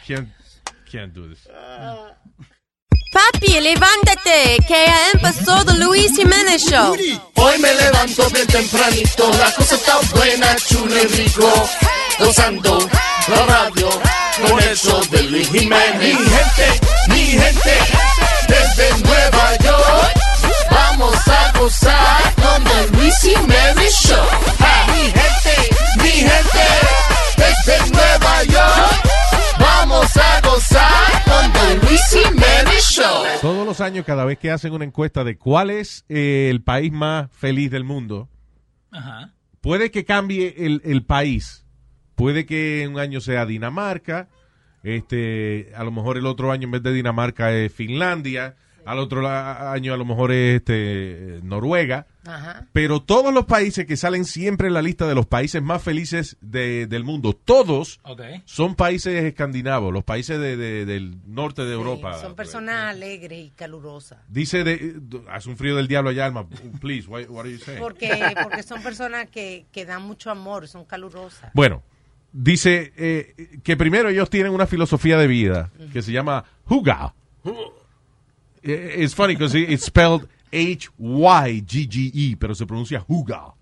[0.08, 0.30] Can't,
[0.92, 1.50] can't do this.
[3.16, 6.98] Papi, levántate, que ya empezó The Luis Jiménez Show.
[7.36, 11.70] Hoy me levanto bien tempranito, la cosa está buena, chulo y rico.
[12.20, 12.78] Gozando
[13.30, 13.90] la radio
[14.46, 15.98] con el show de Luis Jiménez.
[15.98, 17.78] Mi gente, mi gente,
[18.50, 20.14] desde Nueva York,
[20.70, 24.28] vamos a gozar con el Luis Jiménez Show.
[24.94, 26.68] Mi gente, mi gente,
[27.38, 29.05] desde Nueva York,
[32.80, 33.24] Show.
[33.42, 36.92] Todos los años, cada vez que hacen una encuesta de cuál es eh, el país
[36.92, 38.30] más feliz del mundo,
[38.92, 39.34] Ajá.
[39.62, 41.66] puede que cambie el, el país.
[42.16, 44.30] Puede que un año sea Dinamarca,
[44.84, 48.56] este, a lo mejor el otro año en vez de Dinamarca es Finlandia,
[48.86, 52.08] al otro año a lo mejor es este, Noruega.
[52.28, 52.66] Ajá.
[52.74, 56.38] Pero todos los países que salen siempre en la lista de los países más felices
[56.42, 58.00] de- del mundo, todos
[58.46, 62.20] son países escandinavos, los países de- de- del norte de Sí, Europa.
[62.20, 64.20] son personas alegres y calurosas.
[64.28, 66.48] Dice, de, hace un frío del diablo allá, Alma.
[66.82, 67.80] Please, why- what are you saying?
[67.80, 68.10] Porque,
[68.42, 71.52] porque son personas que, que dan mucho amor, son calurosas.
[71.54, 71.84] Bueno,
[72.32, 77.14] dice eh, que primero ellos tienen una filosofía de vida que se llama Huga.
[78.66, 83.54] Eh, It's funny because it's spelled H-Y-G-G-E, pero se pronuncia Huga.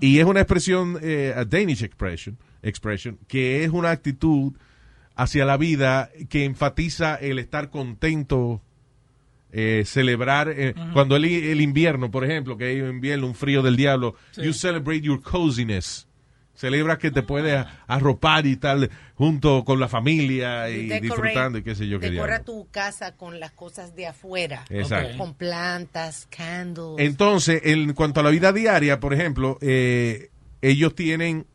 [0.00, 4.52] Y es una expresión, eh, a Danish expression, expression, que es una actitud
[5.16, 8.60] hacia la vida que enfatiza el estar contento,
[9.52, 13.62] eh, celebrar, eh, cuando el, el invierno, por ejemplo, que hay un invierno, un frío
[13.62, 16.06] del diablo, you celebrate your coziness.
[16.54, 21.62] Celebras que te puedes arropar y tal junto con la familia y Decorate- disfrutando y
[21.62, 24.64] qué sé yo qué Decora tu casa con las cosas de afuera.
[24.70, 25.18] Exacto.
[25.18, 27.06] Con plantas, candles.
[27.06, 30.30] Entonces, en cuanto a la vida diaria, por ejemplo, eh,
[30.62, 31.46] ellos tienen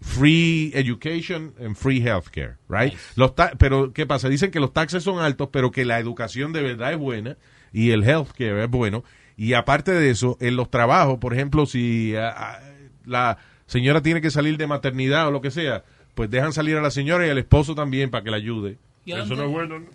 [0.00, 2.92] free education and free healthcare, right?
[3.16, 4.28] Los ta- pero ¿qué pasa?
[4.28, 7.36] Dicen que los taxes son altos, pero que la educación de verdad es buena
[7.72, 9.04] y el healthcare es bueno.
[9.36, 12.60] Y aparte de eso, en los trabajos, por ejemplo, si ah,
[13.04, 16.82] la señora tiene que salir de maternidad o lo que sea, pues dejan salir a
[16.82, 18.78] la señora y al esposo también para que la ayude.
[19.04, 19.78] ¿Y a Eso no es bueno.
[19.80, 19.86] ¿no?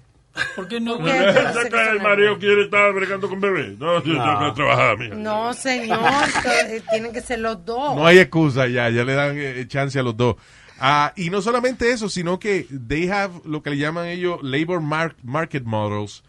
[0.55, 0.97] ¿Por qué no?
[0.99, 1.12] ¿Por qué?
[1.34, 3.75] ¿Sabes que el marido quiere estar bregando con bebé?
[3.79, 5.15] No, yo tengo que trabajar, mija.
[5.15, 5.99] No, señor,
[6.69, 7.95] eh, tienen que ser los dos.
[7.95, 10.36] No hay excusa ya, ya le dan eh, chance a los dos.
[10.79, 14.79] Ah, y no solamente eso, sino que they have lo que le llaman ellos labor
[14.82, 16.23] mar- market models,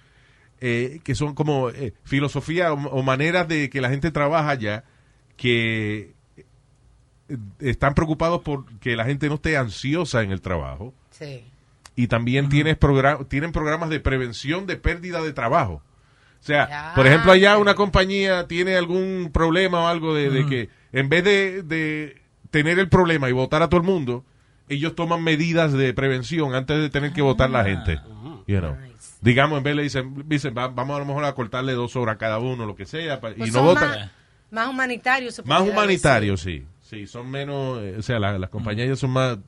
[0.60, 4.82] eh, que son como eh, filosofía o, o maneras de que la gente trabaja ya,
[5.36, 6.14] que
[7.60, 11.44] están preocupados por que la gente no esté ansiosa en el trabajo Sí.
[11.96, 15.82] y también tienes progra- tienen programas de prevención de pérdida de trabajo.
[16.40, 16.92] O sea, Ya.
[16.94, 21.22] por ejemplo, allá una compañía tiene algún problema o algo de, de que en vez
[21.24, 24.24] de, de tener el problema y votar a todo el mundo,
[24.68, 27.98] ellos toman medidas de prevención antes de tener que votar la gente.
[28.46, 28.76] You know.
[29.20, 32.14] Digamos, en vez le dicen, dicen "Va- vamos a lo mejor a cortarle dos horas
[32.14, 33.88] a cada uno, lo que sea, pa- Pues y no votan.
[33.90, 34.00] Más,
[35.36, 36.64] se Más pudiera humanitarios, sí.
[36.90, 39.38] Sí, son menos, eh, o sea, la- las compañías ya son más,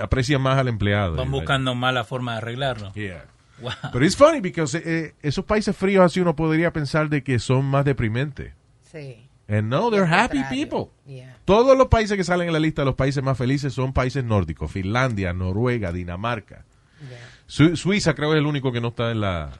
[0.00, 1.16] aprecian más al empleado.
[1.16, 2.92] Van buscando más la forma de arreglarlo.
[2.94, 3.24] Yeah.
[3.60, 3.72] Wow.
[3.92, 7.64] Pero es funny because eh, esos países fríos así uno podría pensar de que son
[7.64, 8.52] más deprimentes.
[8.92, 9.28] Sí.
[9.48, 10.90] And no, they're happy people.
[11.06, 11.36] Yeah.
[11.44, 14.22] Todos los países que salen en la lista de los países más felices son países
[14.24, 14.70] nórdicos.
[14.70, 16.64] Finlandia, Noruega, Dinamarca.
[17.00, 17.18] Yeah.
[17.46, 19.50] Su- Suiza creo es el único que no está en la,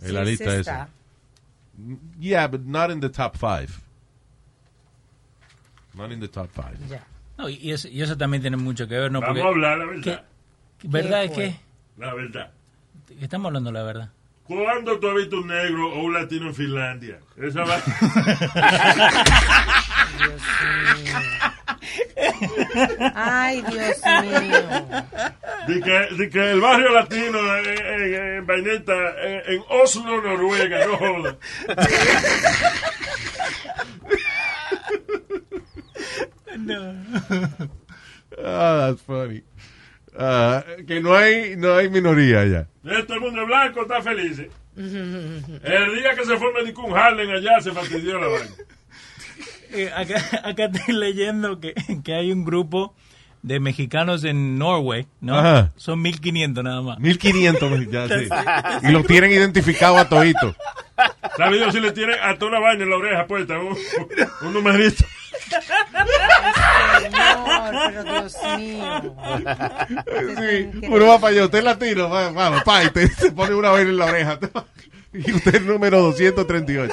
[0.00, 0.58] en la Sí, lista sí esa.
[0.60, 0.88] está.
[2.20, 3.68] Yeah, but not in the top five.
[5.98, 6.76] Not in the top five.
[6.88, 7.04] Ya.
[7.36, 9.20] No, y, eso, y eso también tiene mucho que ver, ¿no?
[9.20, 10.24] Vamos Porque- a hablar la verdad.
[10.80, 11.56] ¿Qué- ¿Verdad es que
[11.98, 12.50] La verdad.
[13.20, 14.10] estamos hablando la verdad?
[14.44, 17.18] ¿Cuándo tú has visto un negro o un latino en Finlandia?
[17.36, 17.78] Esa va.
[23.14, 24.60] Ay, Dios mío.
[25.66, 30.86] De que, de que el barrio latino en, en, en Vaineta, en, en Oslo, Noruega,
[30.86, 30.98] no
[36.66, 37.68] joda.
[38.44, 39.42] Ah, that's funny.
[40.18, 42.42] Ah, que no hay, no hay minoría.
[42.42, 42.66] Eh,
[43.06, 44.38] Todo el mundo es blanco, está feliz.
[44.38, 44.50] ¿eh?
[44.76, 48.50] El día que se fue médico un Harlem allá, se fastidió la vaina.
[49.72, 52.94] Eh, acá, acá estoy leyendo que, que hay un grupo
[53.42, 55.38] de mexicanos en Norway, ¿no?
[55.38, 55.72] Ajá.
[55.76, 56.98] Son 1500 nada más.
[56.98, 58.28] 1500 mexicanos, sí.
[58.88, 60.54] Y lo tienen identificado a todito.
[61.36, 63.58] ¿Sabes si le tienen hasta una vaina en la oreja puesta?
[63.58, 63.76] Un,
[64.42, 65.04] un numerito.
[67.00, 69.16] Señor, pero Dios mío.
[70.38, 73.54] Sí, uno va para allá, usted es latino, va- vamos, pa, y te, se pone
[73.54, 74.38] una vaina en la oreja.
[75.10, 76.92] Y usted es el número 238.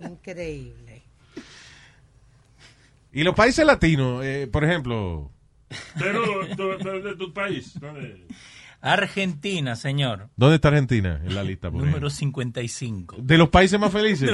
[0.00, 1.02] Increíble.
[3.12, 5.32] Y los países latinos, eh, por ejemplo,
[5.98, 6.22] Pero
[7.02, 7.80] de tu país.
[7.80, 8.26] ¿dónde?
[8.82, 10.28] Argentina, señor.
[10.36, 11.70] ¿dónde está Argentina en la lista?
[11.70, 12.10] Por Número ejemplo?
[12.10, 13.16] 55.
[13.20, 14.33] De los países más felices.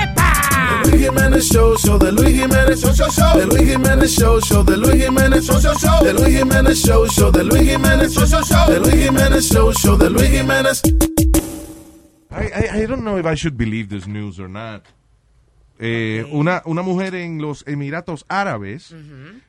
[0.91, 3.39] Luis Jiménez Show, show, The Luis Jiménez Show, show, show.
[3.39, 6.03] The Luis Jiménez Show, show, The Luis Jiménez Show, show, show.
[6.03, 8.65] The Luis Jiménez Show, show, The Luis Jiménez Show, show, show.
[8.67, 10.81] The Luis Jiménez Show, show, The Luis Jiménez.
[12.31, 14.83] I, I, I don't know if I should believe this news or not.
[15.79, 18.93] Eh, una, una mujer en los Emiratos Árabes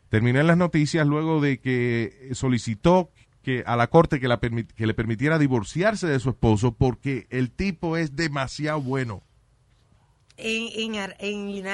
[0.08, 3.10] terminó en las noticias luego de que solicitó
[3.42, 7.26] que a la corte que, la permi- que le permitiera divorciarse de su esposo porque
[7.30, 9.22] el tipo es demasiado bueno.
[10.42, 11.66] En, en, en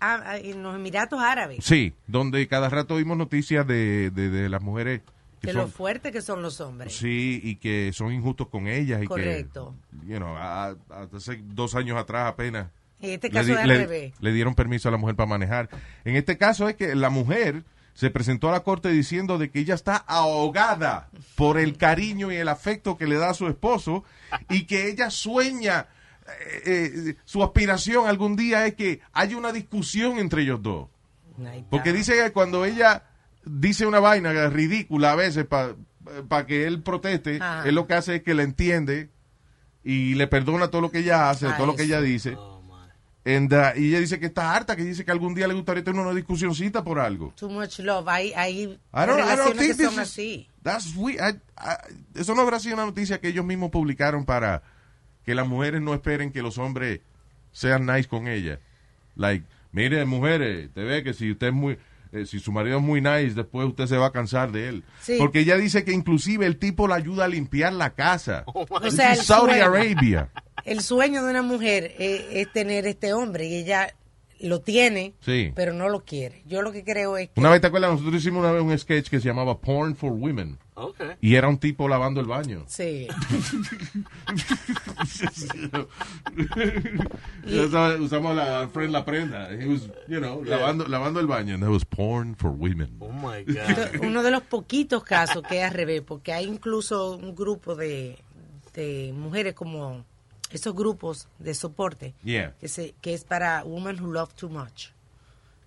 [0.00, 4.62] ah, en los Emiratos Árabes, Sí, donde cada rato vimos noticias de, de, de las
[4.62, 5.02] mujeres
[5.40, 6.94] que de son, lo fuertes que son los hombres.
[6.94, 9.74] sí y que son injustos con ellas y Correcto.
[10.02, 10.76] que, you know, a- a-
[11.14, 12.68] hace dos años atrás apenas
[13.00, 14.12] En este caso al le- revés.
[14.20, 15.68] le dieron permiso a la mujer para manejar.
[16.04, 19.60] En este caso es que la mujer se presentó a la corte diciendo de que
[19.60, 24.04] ella está ahogada por el cariño y el afecto que le da a su esposo
[24.48, 25.86] y que ella sueña,
[26.64, 30.88] eh, eh, su aspiración algún día es que haya una discusión entre ellos dos.
[31.70, 33.04] Porque dice que cuando ella
[33.44, 37.66] dice una vaina ridícula a veces para que él proteste, Ajá.
[37.68, 39.10] él lo que hace es que la entiende
[39.82, 42.36] y le perdona todo lo que ella hace, Ah, todo lo que ella dice.
[43.24, 45.84] And, uh, y ella dice que está harta, que dice que algún día le gustaría
[45.84, 47.34] tener una discusioncita por algo.
[47.36, 48.08] Too much love.
[48.08, 50.48] Hay, hay I don't, I don't relaciones think que this son is- así.
[50.62, 51.20] that's weird.
[51.20, 54.62] I- I- eso no habrá sido una noticia que ellos mismos publicaron para
[55.24, 57.00] que las mujeres no esperen que los hombres
[57.52, 58.60] sean nice con ella.
[59.16, 61.78] Like, mire, mujeres, te ve que si usted es muy,
[62.12, 64.84] eh, si su marido es muy nice, después usted se va a cansar de él.
[65.00, 65.16] Sí.
[65.18, 68.44] Porque ella dice que inclusive el tipo la ayuda a limpiar la casa.
[68.46, 69.64] O This sea, Saudi sueño.
[69.66, 70.28] Arabia.
[70.64, 73.94] El sueño de una mujer es, es tener este hombre y ella
[74.42, 75.52] lo tiene, Sí.
[75.54, 76.42] pero no lo quiere.
[76.46, 78.76] Yo lo que creo es que Una vez te acuerdas, nosotros hicimos una vez un
[78.78, 80.58] sketch que se llamaba Porn for Women.
[80.74, 81.10] Okay.
[81.20, 82.64] Y era un tipo lavando el baño.
[82.66, 83.06] sí.
[87.44, 89.50] Usamos- Usamos la friend la prenda.
[89.52, 91.54] He was, you know, lavando, lavando el baño.
[91.54, 92.96] And that was porn for women.
[93.00, 94.02] Oh my god.
[94.02, 98.18] uno de los poquitos casos que es al revés, porque hay incluso un grupo de,
[98.74, 100.04] de mujeres como
[100.50, 102.54] esos grupos de soporte Yeah.
[102.60, 104.88] que, se, que es para women who love too much.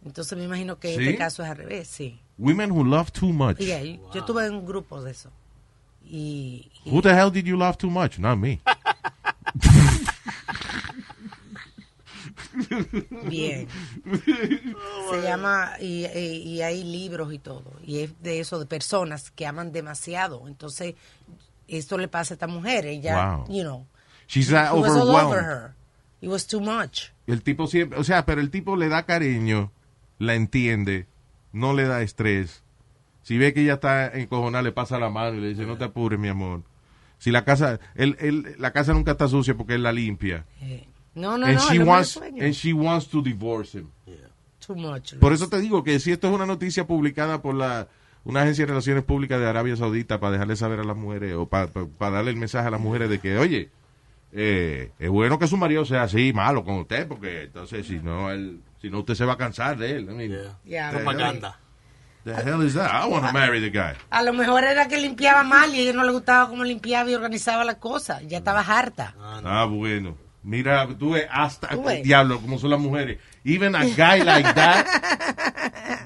[0.05, 1.01] Entonces me imagino que ¿Sí?
[1.03, 2.19] este caso es al revés, sí.
[2.37, 3.59] Women who love too much.
[3.61, 5.31] Y ahí, Yo estuve en un grupo de eso.
[6.03, 8.17] Y, y- Who the hell did you love too much?
[8.19, 8.59] Not me.
[13.29, 13.67] Bien.
[15.09, 17.73] Se llama, y, y- y hay libros y todo.
[17.83, 20.47] Y es de eso, de personas que aman demasiado.
[20.47, 20.95] Entonces,
[21.67, 22.85] esto le pasa a esta mujer.
[22.85, 23.45] Ella, Wow.
[23.55, 23.87] you know,
[24.33, 25.33] She's uh, he was all over overwhelmed.
[25.45, 25.75] her.
[26.21, 27.11] It was too much.
[27.27, 29.71] El tipo siempre, o sea, pero el tipo le da cariño,
[30.19, 31.05] la entiende,
[31.51, 32.63] no le da estrés.
[33.21, 35.85] Si ve que ella está encojonada, le pasa la mano y le dice, no te
[35.85, 36.63] apures, mi amor.
[37.19, 40.45] Si la casa, él, él- la casa nunca está sucia porque él la limpia.
[40.61, 41.61] Eh, No, no, and, no.
[41.69, 43.89] she wants, and she wants to divorce him.
[44.65, 45.13] Too much.
[45.19, 47.87] Por eso te digo que si esto es una noticia publicada por la
[48.25, 51.45] una agencia de relaciones públicas de Arabia Saudita para dejarle saber a las mujeres o
[51.47, 51.69] para,
[51.99, 53.69] darle el mensaje a las mujeres de que, oye,
[54.35, 58.31] eh, es bueno que su marido sea así malo con usted porque entonces si no
[58.31, 60.03] él, si no usted se va a cansar de él.
[60.09, 60.57] I mean, Yeah.
[60.65, 60.91] Yeah.
[60.91, 61.59] Propaganda.
[62.25, 62.89] The hell is that?
[62.89, 63.95] I want to marry the guy.
[64.09, 67.09] A lo mejor era que limpiaba mal y a ella no le gustaba cómo limpiaba
[67.09, 68.23] y organizaba las cosas.
[68.27, 69.13] Ya estaba harta.
[69.19, 70.15] Ah, bueno.
[70.41, 72.03] Mira, tú ves hasta Tú ves.
[72.03, 73.19] diablo como son las mujeres.
[73.45, 74.85] Even a guy like that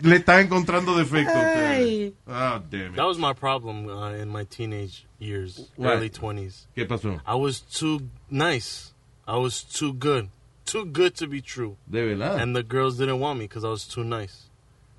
[0.04, 1.36] le está encontrando defectos.
[1.36, 1.70] a.
[1.72, 2.14] Ay.
[2.28, 2.96] Ah, damn it.
[2.96, 5.94] That was my problem uh, in my teenage years, What?
[5.94, 6.66] early 20s.
[6.76, 7.20] ¿Qué pasó?
[7.26, 8.94] I was too nice.
[9.28, 10.30] I was too good.
[10.66, 11.78] Too good to be true.
[11.90, 12.42] De verdad.
[12.42, 14.44] And the girls didn't want me because I was too nice.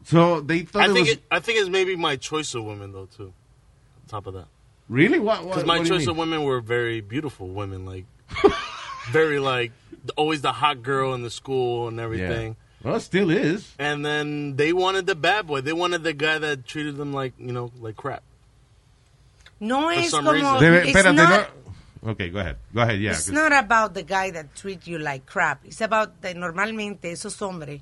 [0.05, 2.65] so they thought I it think was it, I think it's maybe my choice of
[2.65, 3.25] women though too.
[3.33, 4.47] On top of that,
[4.89, 5.41] really what?
[5.45, 6.11] what because my what do you choice mean?
[6.11, 8.07] of women were very beautiful women, like
[9.11, 9.73] very like
[10.17, 12.05] always the hot girl in the school and Yeah.
[12.05, 12.57] everything.
[12.83, 13.75] Well, it still is.
[13.79, 15.61] And then they wanted the bad boy.
[15.63, 18.23] They wanted the guy that treated them like you know like crap.
[19.61, 20.33] No es some como.
[20.37, 20.61] reason.
[20.61, 21.51] Debe, it's espérate, not-
[22.05, 22.11] no.
[22.13, 22.57] Okay, go ahead.
[22.73, 23.11] Go ahead, yeah.
[23.11, 25.65] It's not about the guy that treat you like crap.
[25.65, 27.81] It's about that normalmente esos hombres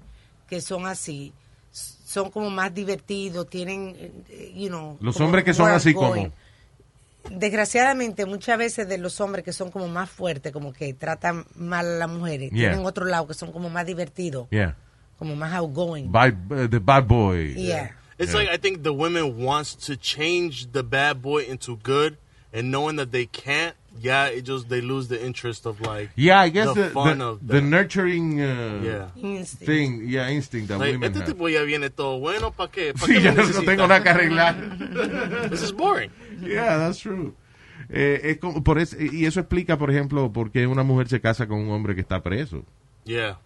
[0.48, 1.32] que son así
[1.70, 3.94] son como más divertidos, tienen,
[4.30, 4.96] eh, you know.
[5.02, 6.32] Los como hombres que son así como.
[7.28, 11.84] Desgraciadamente, muchas veces de los hombres que son como más fuertes, como que tratan mal
[11.86, 12.70] a las mujeres, Yeah.
[12.70, 14.76] tienen otro lado que son como más divertidos, Yeah.
[15.18, 16.10] Como más outgoing.
[16.10, 17.54] Bad, uh, the bad boy.
[17.56, 17.90] Yeah.
[18.18, 18.38] It's Yeah.
[18.40, 22.16] like I think the women wants to change the bad boy into good,
[22.52, 26.40] and knowing that they can't, yeah, it just they lose the interest of like Yeah,
[26.40, 29.08] I guess the, the, fun the, of the nurturing uh, Yeah.
[29.16, 29.66] Instinct.
[29.66, 31.32] thing, yeah, instinct that Like, women este have.
[31.34, 32.92] tipo ya viene todo bueno, ¿para qué?
[32.94, 34.56] ¿Pa' Sí, qué ya lo no tengo nada que arreglar.
[35.50, 36.10] This is boring.
[36.40, 37.34] Yeah, that's true.
[37.88, 41.20] Eh, es como- por eso, y eso explica, por ejemplo, por qué una mujer se
[41.20, 42.64] casa con un hombre que está preso.
[43.04, 43.38] Yeah.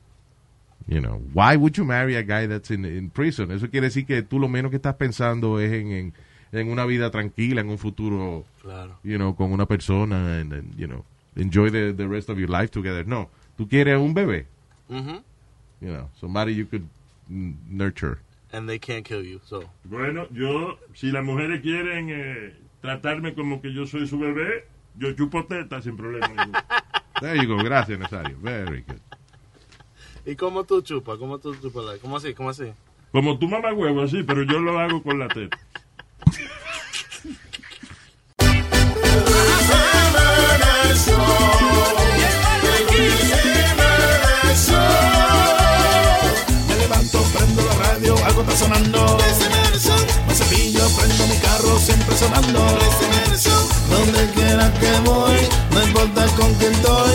[0.87, 3.51] You know, why would you marry a guy that's in, in prison?
[3.53, 6.13] Eso quiere decir que tú lo menos que estás pensando es en, en,
[6.53, 8.99] en una vida tranquila, en un futuro, Claro.
[9.05, 11.05] you know, con una persona, and, and, you know,
[11.37, 13.07] enjoy the, the rest of your life together.
[13.07, 14.47] No, tú quieres un bebé.
[14.89, 15.23] Mhm.
[15.81, 16.87] you know, somebody you could
[17.31, 18.19] mm, nurture.
[18.53, 19.63] And they can't kill you, so.
[19.85, 24.65] Bueno, yo, si las mujeres quieren eh, tratarme como que yo soy su bebé,
[24.99, 26.27] yo chupo teta sin problema.
[26.27, 26.59] ninguno.
[27.21, 27.63] There you go.
[27.63, 28.37] Gracias, Nazario.
[28.43, 28.99] Very good.
[30.27, 31.19] ¿Y cómo tú chupas?
[31.19, 31.85] ¿Cómo tú chupas?
[31.85, 32.35] la- ¿Cómo así?
[32.35, 32.73] ¿Cómo así?
[33.13, 35.59] Como tu mamá huevo, así, pero yo lo hago con la teta.
[46.69, 49.19] Me levanto, prendo la radio, algo está sonando.
[50.29, 52.61] Me cepillo, prendo mi carro, siempre sonando.
[53.91, 55.39] Donde quiera que voy,
[55.73, 57.10] no importa con quién estoy.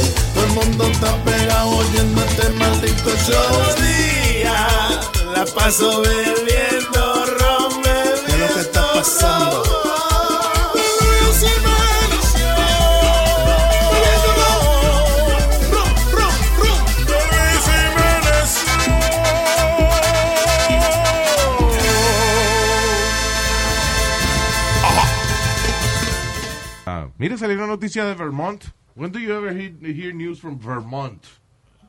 [0.86, 3.76] Todo el mundo está pegado oyendo este maldito show.
[3.82, 4.68] Día,
[5.34, 9.64] la paso bebiendo ron, ¿Qué es lo que está pasando?
[26.86, 28.66] Ah, mira, salió una noticia de Vermont.
[28.96, 31.22] When do you ever hear, hear news from Vermont?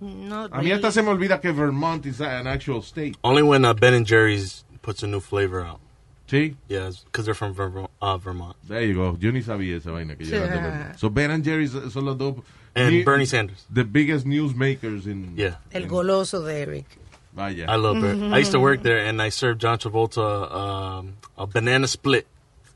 [0.00, 3.16] No, A mí hasta se me olvida que Vermont is an actual state.
[3.24, 5.80] Only when uh, Ben and Jerry's puts a new flavor out.
[6.28, 6.56] Sí.
[6.68, 8.56] Yeah, because they're from Vermo- uh, Vermont.
[8.68, 9.16] There you go.
[9.20, 10.32] Yo ni sabía esa vaina que Sí.
[10.32, 10.98] llevan de Vermont.
[10.98, 12.34] So Ben and Jerry's son los dos.
[12.74, 13.64] And Ni- Bernie Sanders.
[13.72, 15.34] The biggest newsmakers in.
[15.36, 15.54] Yeah.
[15.72, 16.84] El goloso de Eric.
[17.32, 17.66] Vaya.
[17.68, 18.32] I love it.
[18.32, 22.26] I used to work there, and I served John Travolta um, a banana split.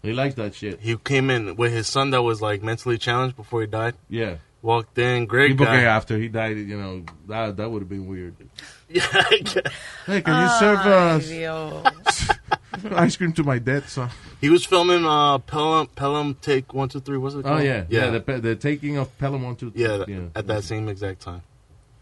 [0.02, 0.80] He likes that shit.
[0.80, 3.94] He came in with his son that was like mentally challenged before he died.
[4.08, 4.36] Yeah.
[4.62, 5.82] Walked in, great Sí, porque guy.
[5.84, 8.34] after he died, you know, that, that would have been weird.
[8.92, 9.02] Yeah,
[10.06, 12.28] Hey, can you serve Ay, Dios.
[12.90, 14.10] ice cream to my dead son?
[14.40, 17.16] He was filming uh, Pelham, Pelham Take One Two Three.
[17.16, 17.46] What's it Called?
[17.46, 17.64] Oh, called?
[17.64, 17.84] yeah.
[17.88, 21.42] Yeah, the, the taking of Pelham 1, 2, yeah, at that same exact time.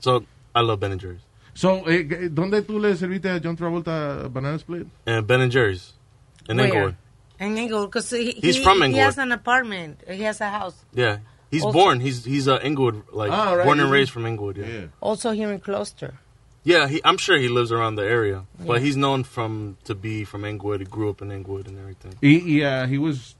[0.00, 1.20] So I love Ben and Jerry's
[1.54, 4.86] So, eh, ¿dónde tú le serviste a John Travolta banana split?
[5.06, 5.92] and Ben and Jerry's
[6.48, 6.66] in Where?
[6.66, 6.96] Inglewood.
[7.40, 10.00] En Inglewood, because he, He's he, from He has an apartment.
[10.08, 10.74] He has a house.
[10.92, 11.18] Yeah,
[11.50, 12.00] he's Also- born.
[12.00, 14.56] He's he's uh, Inglewood, like Ah, right, born and he's- raised from Inglewood.
[14.56, 14.86] Yeah, yeah.
[15.00, 16.14] Also here in Closter.
[16.64, 18.80] Yeah, he, I'm sure he lives around the area, but Yeah.
[18.80, 20.80] he's known from to be from Inglewood.
[20.80, 22.14] He grew up in Inglewood and everything.
[22.20, 23.36] Y, y uh, he was,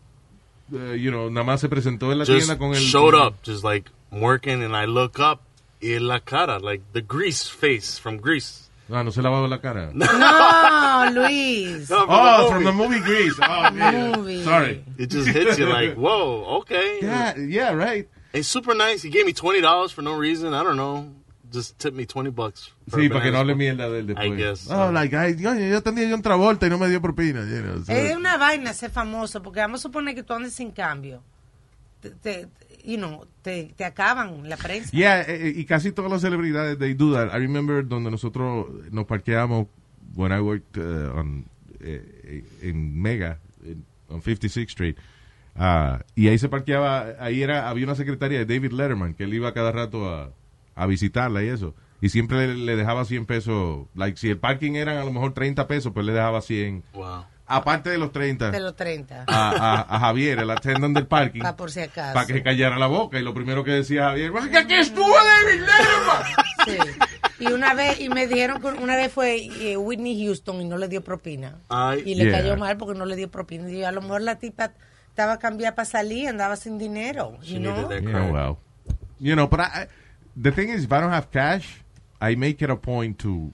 [0.73, 2.81] uh, you know, nada más se presentó en la just tienda con el...
[2.81, 5.43] showed up, just like working, and I look up,
[5.83, 8.68] y la cara, like the Grease face from Grease.
[8.91, 9.91] Ah, no se lavaba la cara.
[9.93, 11.91] No, Luis.
[11.91, 13.35] No, Oh, from the movie Grease.
[13.43, 14.13] Oh, yeah.
[14.17, 14.43] Movie.
[14.45, 14.83] Sorry.
[14.99, 16.99] It just hits you like, whoa, okay.
[17.03, 18.09] Yeah, yeah, right.
[18.33, 19.03] And super nice.
[19.03, 20.55] He gave me twenty dollars for no reason.
[20.55, 21.11] I don't know.
[21.51, 22.71] Just tipped me twenty bucks.
[22.89, 24.33] for Sí, para que no hable mierda de él después.
[24.33, 24.71] I guess.
[24.71, 27.41] Oh, like, ay, yo, yo tenía John Travolta y no me dio propina.
[27.45, 30.53] you know, so- Es una vaina ser famoso, porque vamos a suponer que tú andes
[30.55, 31.23] sin cambio.
[32.01, 32.49] Te, te-
[32.89, 34.91] you know, te, te acaban la prensa.
[34.93, 37.29] Yeah, eh, eh, y casi todas las celebridades, they do that.
[37.35, 39.67] I remember donde nosotros nos parqueamos
[40.15, 41.45] when I worked uh, on,
[41.81, 44.97] eh, en Mega, en- on 56th Street.
[45.55, 49.35] Ah, y ahí se parqueaba, ahí era, había una secretaria de David Letterman, que él
[49.35, 50.33] iba cada rato a,
[50.75, 51.75] a visitarla y eso.
[52.01, 53.87] Y siempre le, le dejaba 100 pesos.
[53.97, 56.85] Like, si el parking eran a lo mejor 30 pesos, pues le dejaba 100.
[56.95, 57.25] Wow.
[57.51, 58.51] Aparte de los 30.
[58.51, 59.25] De los 30.
[59.27, 62.13] a, a- a Javier, el attendant del parking, Pa' por si acaso.
[62.15, 63.19] para que se callara la boca.
[63.19, 66.23] Y lo primero que decía Javier, "¡Es que aquí estuvo David Letterman!
[66.67, 66.77] Sí.
[67.41, 70.77] Y una vez, y me dijeron que una vez fue eh, Whitney Houston y no
[70.77, 71.57] le dio propina.
[71.69, 72.03] Ay.
[72.05, 72.33] Y le Yeah.
[72.41, 73.71] cayó mal porque no le dio propina.
[73.71, 74.73] Y a lo mejor la tipa
[75.09, 77.39] estaba cambiada para salir, andaba sin dinero.
[77.43, 77.75] She you know?
[77.89, 78.59] needed that know, well.
[79.21, 79.87] You know, but I,
[80.41, 81.83] the thing is, if I don't have cash,
[82.21, 83.53] I make it a point to,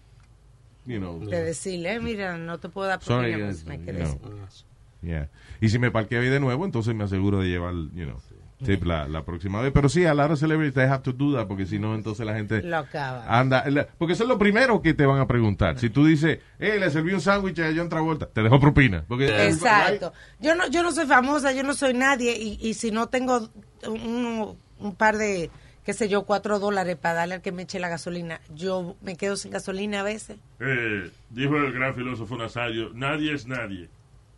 [0.87, 3.85] you know, De decirle, "Eh, mira, no te puedo dar Sorry, propina, pues me you
[3.85, 4.19] quedé know.
[4.51, 5.29] sin- yeah.
[5.61, 8.17] Y si me parqueo ahí de nuevo, entonces me aseguro de llevar, you know,
[8.65, 9.73] tip la, la próxima vez.
[9.75, 12.25] Pero sí, a lot of celebrities, they have to do that, porque si no, entonces
[12.25, 13.27] la gente Lo acaba.
[13.39, 13.63] anda.
[13.69, 15.79] la- Porque eso es lo primero que te van a preguntar.
[15.79, 19.05] Si tú dices, eh, le serví un sándwich a John Travolta, te dejo propina.
[19.07, 20.13] Porque, Exacto.
[20.41, 23.51] Yo no, yo no soy famosa, yo no soy nadie y, y si no tengo
[23.87, 25.51] un, un par de,
[25.85, 29.17] qué sé yo, cuatro dólares para darle al que me eche la gasolina, yo me
[29.17, 30.39] quedo sin gasolina a veces.
[30.61, 33.89] Eh, dijo el gran filósofo Nazario, nadie es nadie.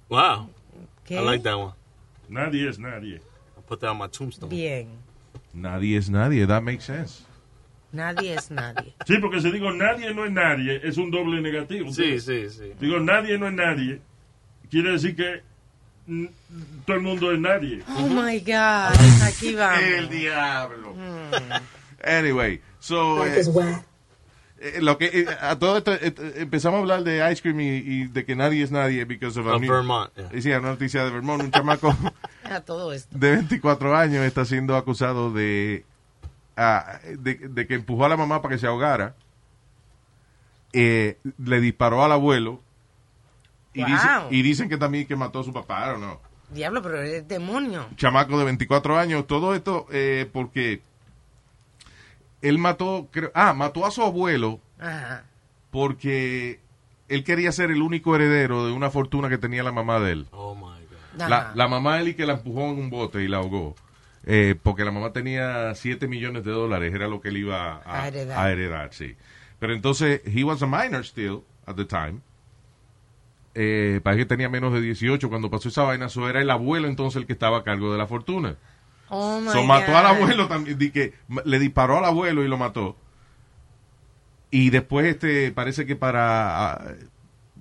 [0.08, 0.50] Wow.
[1.04, 1.14] ¿Qué?
[1.14, 1.72] I like that one.
[2.28, 3.20] Nadie es nadie.
[3.56, 4.48] I'll put that on my tombstone.
[4.48, 4.88] Bien.
[5.54, 7.24] Nadie es nadie, that makes sense.
[7.92, 8.94] Nadie es nadie.
[9.06, 11.92] Sí, porque si digo nadie no es nadie, es un doble negativo.
[11.92, 12.72] Sí, sí, sí.
[12.80, 14.00] Digo nadie no es nadie,
[14.68, 15.42] quiere decir que
[16.86, 17.82] todo el mundo es nadie.
[17.88, 18.94] Oh my God.
[19.26, 19.82] Aquí vamos.
[19.82, 20.94] El diablo.
[22.04, 23.26] Anyway, so.
[23.26, 23.42] eh,
[24.58, 25.92] eh, lo que, eh, a todo esto,
[26.36, 29.46] empezamos a hablar de ice cream y, y de que nadie es nadie because of,
[29.48, 30.40] a Of new- Vermont, yeah.
[30.40, 31.94] Sí, una noticia de Vermont, un chamaco
[32.44, 33.16] A todo esto.
[33.18, 35.84] de 24 años está siendo acusado de,
[36.56, 39.14] ah, de, de que empujó a la mamá para que se ahogara
[40.72, 42.60] eh, le disparó al abuelo
[43.76, 43.90] y, Wow.
[43.90, 46.20] dice- y dicen que también que mató a su papá, o no.
[46.50, 47.86] Diablo, pero es demonio.
[47.96, 50.80] Chamaco de 24 años, todo esto eh, porque
[52.42, 55.24] él mató, creo, ah, mató a su abuelo Ajá.
[55.70, 56.60] porque
[57.08, 60.26] él quería ser el único heredero de una fortuna que tenía la mamá de él.
[60.30, 61.20] Oh my God.
[61.22, 61.28] Ajá.
[61.28, 63.74] La, la mamá de él y que la empujó en un bote y la ahogó.
[64.28, 68.02] Eh, porque la mamá tenía 7 millones de dólares, era lo que él iba a,
[68.02, 68.38] A heredar.
[68.38, 69.16] a heredar, sí.
[69.60, 72.20] Pero entonces, he was a minor still at the time.
[73.58, 76.10] Eh, parece que tenía menos de 18 cuando pasó esa vaina.
[76.10, 78.56] So era el abuelo entonces el que estaba a cargo de la fortuna.
[79.08, 79.98] Oh my So mató God.
[79.98, 82.96] al abuelo también, di que le disparó al abuelo y lo mató.
[84.50, 86.84] Y después este parece que para ah,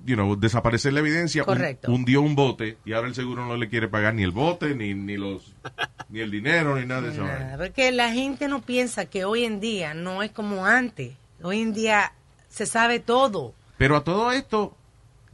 [0.06, 1.92] you know, desaparecer la evidencia Correcto.
[1.92, 4.94] hundió un bote y ahora el seguro no le quiere pagar ni el bote ni
[4.94, 5.54] ni los
[6.10, 7.24] ni el dinero ni nada de eso.
[7.24, 11.14] Nada, Porque la gente no piensa que hoy en día no es como antes.
[11.42, 12.12] Hoy en día
[12.50, 13.54] se sabe todo.
[13.78, 14.76] Pero a todo esto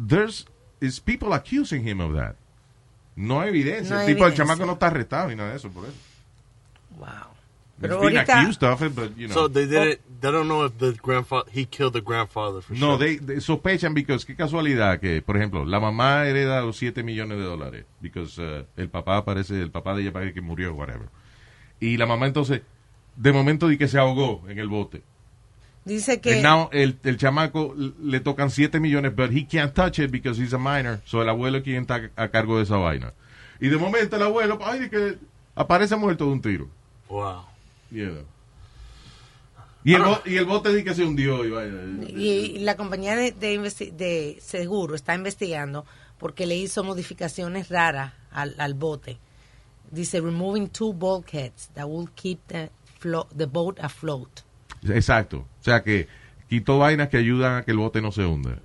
[0.08, 0.46] there's
[0.82, 2.36] is people accusing him of that.
[3.16, 3.96] No hay evidencia.
[3.96, 4.46] No hay el tipo el evidencia.
[4.46, 5.94] chamaco no está arrestado ni nada de eso por eso.
[6.98, 7.08] Wow.
[7.08, 9.34] He's Pero been ahorita- accused of it, but, you know.
[9.34, 10.00] So they didn't.
[10.22, 13.00] They don't know if the grandfather he killed the grandfather for No, sure.
[13.00, 17.40] they, they sospechan because qué casualidad que, por ejemplo, la mamá hereda los 7 millones
[17.40, 21.08] de dólares because uh, el papá parece el papá de ella parece que murió whatever.
[21.80, 22.62] Y la mamá entonces
[23.16, 25.02] de momento di que se ahogó en el bote.
[25.84, 29.98] Dice que And now el, el chamaco le tocan 7 millones, but he can't touch
[30.00, 31.02] it because he's a minor.
[31.06, 33.14] So el abuelo es quien está a cargo de esa vaina.
[33.60, 35.18] Y de momento el abuelo, ay, que
[35.56, 36.68] aparece muerto de un tiro.
[37.10, 37.46] Wow.
[37.90, 38.26] Know.
[39.84, 42.08] Y el, bo- y el bote di que se hundió y vaina.
[42.08, 43.58] y la compañía de, de,
[43.98, 45.86] de seguro está investigando
[46.20, 49.18] porque le hizo modificaciones raras al, al bote.
[49.90, 52.70] Dice removing two bulkheads that will keep the,
[53.00, 54.42] flo- the boat afloat.
[54.88, 55.48] Exacto.
[55.62, 56.08] O sea que
[56.50, 58.60] quitó vainas que ayudan a que el bote no se hunda.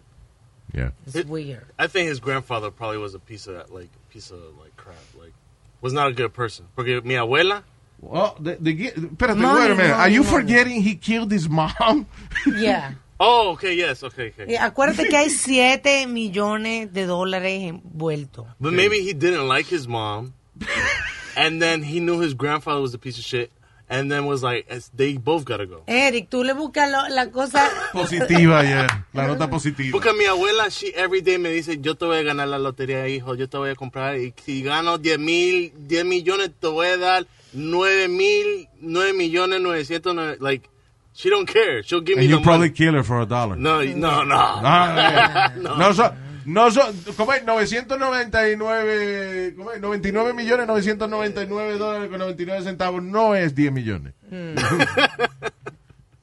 [0.73, 0.93] Yeah.
[1.07, 1.65] It's weird.
[1.79, 4.97] I think his grandfather probably was a piece of that, like piece of like crap.
[5.19, 5.33] Like
[5.81, 6.67] was not a good person.
[6.75, 7.63] Porque mi abuela.
[8.03, 9.93] Oh, the, the, espérate, Money, wait a minute.
[9.93, 10.37] Are money, you money.
[10.37, 12.07] forgetting he killed his mom?
[12.47, 12.93] Yeah.
[13.19, 14.45] Oh, okay, yes, okay, okay.
[14.47, 18.47] Y acuérdate que hay 7 millones de dólares envueltos.
[18.61, 20.35] But maybe he didn't like his mom,
[21.37, 23.51] and then he knew his grandfather was a piece of shit,
[23.89, 25.83] and then was like, "It's- they both gotta go.
[25.87, 27.69] Eric, tú le buscas lo- la cosa.
[27.93, 28.87] Positiva, ya.
[29.13, 29.93] La nota positiva.
[29.93, 33.09] Porque mi abuela, she every day me dice, yo te voy a ganar la lotería,
[33.09, 36.89] hijo, yo te voy a comprar, y si gano 10 mil, 10 millones, te voy
[36.89, 40.69] a dar 9 mil, 9 millones, 900, like,
[41.15, 41.83] she don't care.
[41.83, 42.75] She'll give me And you probably money.
[42.77, 43.57] kill her for a dollar.
[43.57, 44.37] No, no, no.
[44.37, 45.77] Ah, No.
[45.77, 46.13] no, so-
[46.47, 47.45] no so- ¿cómo es?
[47.45, 49.81] 999, ¿cómo es?
[49.81, 54.15] 99 millones 999 dólares con 99 centavos no es 10 millones.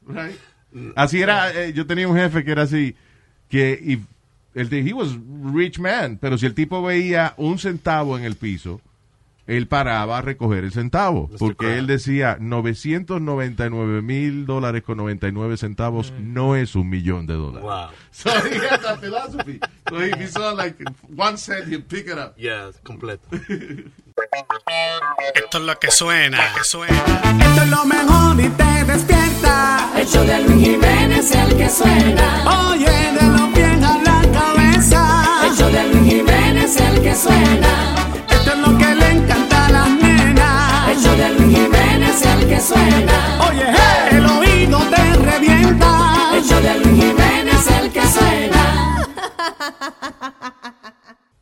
[0.06, 0.36] Right?
[0.96, 2.96] Así era, eh, yo tenía un jefe que era así,
[3.48, 4.02] que if,
[4.54, 5.10] el, de- he was
[5.54, 8.82] rich man, pero si el tipo veía un centavo en el piso,
[9.48, 16.14] él paraba a recoger el centavo, porque él decía 999 mil dólares con 99 centavos
[16.20, 17.64] no es un millón de dólares.
[17.64, 17.90] Wow.
[18.14, 19.60] So he had that philosophy.
[19.90, 20.78] So if he saw like
[21.16, 22.36] one cent, he'd pick it up.
[22.38, 23.28] Yeah, completo.
[25.34, 26.96] Esto es lo que suena, que suena.
[26.96, 29.92] Esto es lo mejor y te despierta.
[29.98, 32.70] El show de Luis Jiménez es el que suena.
[32.70, 34.22] Oye, de los pies a la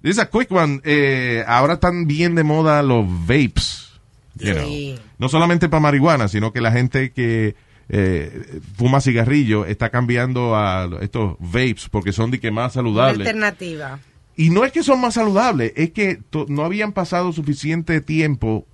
[0.02, 0.82] This is a quick one.
[0.84, 3.92] Eh, ahora están bien de moda los vapes.
[4.36, 4.66] you know.
[4.66, 4.98] Sí.
[5.20, 7.56] No solamente para marihuana, sino que la gente que
[7.90, 13.28] eh, fuma cigarrillo está cambiando a estos vapes porque son de que más Una saludables.
[13.28, 14.00] alternativa.
[14.36, 18.66] Y no es que son más saludables, es que no habían pasado suficiente tiempo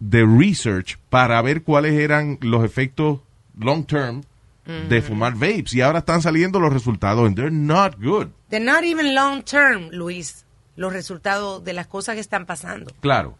[0.00, 3.20] de research para ver cuáles eran los efectos
[3.58, 4.22] long term
[4.66, 5.72] de fumar vapes.
[5.72, 8.26] Y ahora están saliendo los resultados and they're not good.
[8.50, 10.44] They're not even long term, Luis.
[10.76, 12.92] Los resultados de las cosas que están pasando.
[13.00, 13.38] Claro.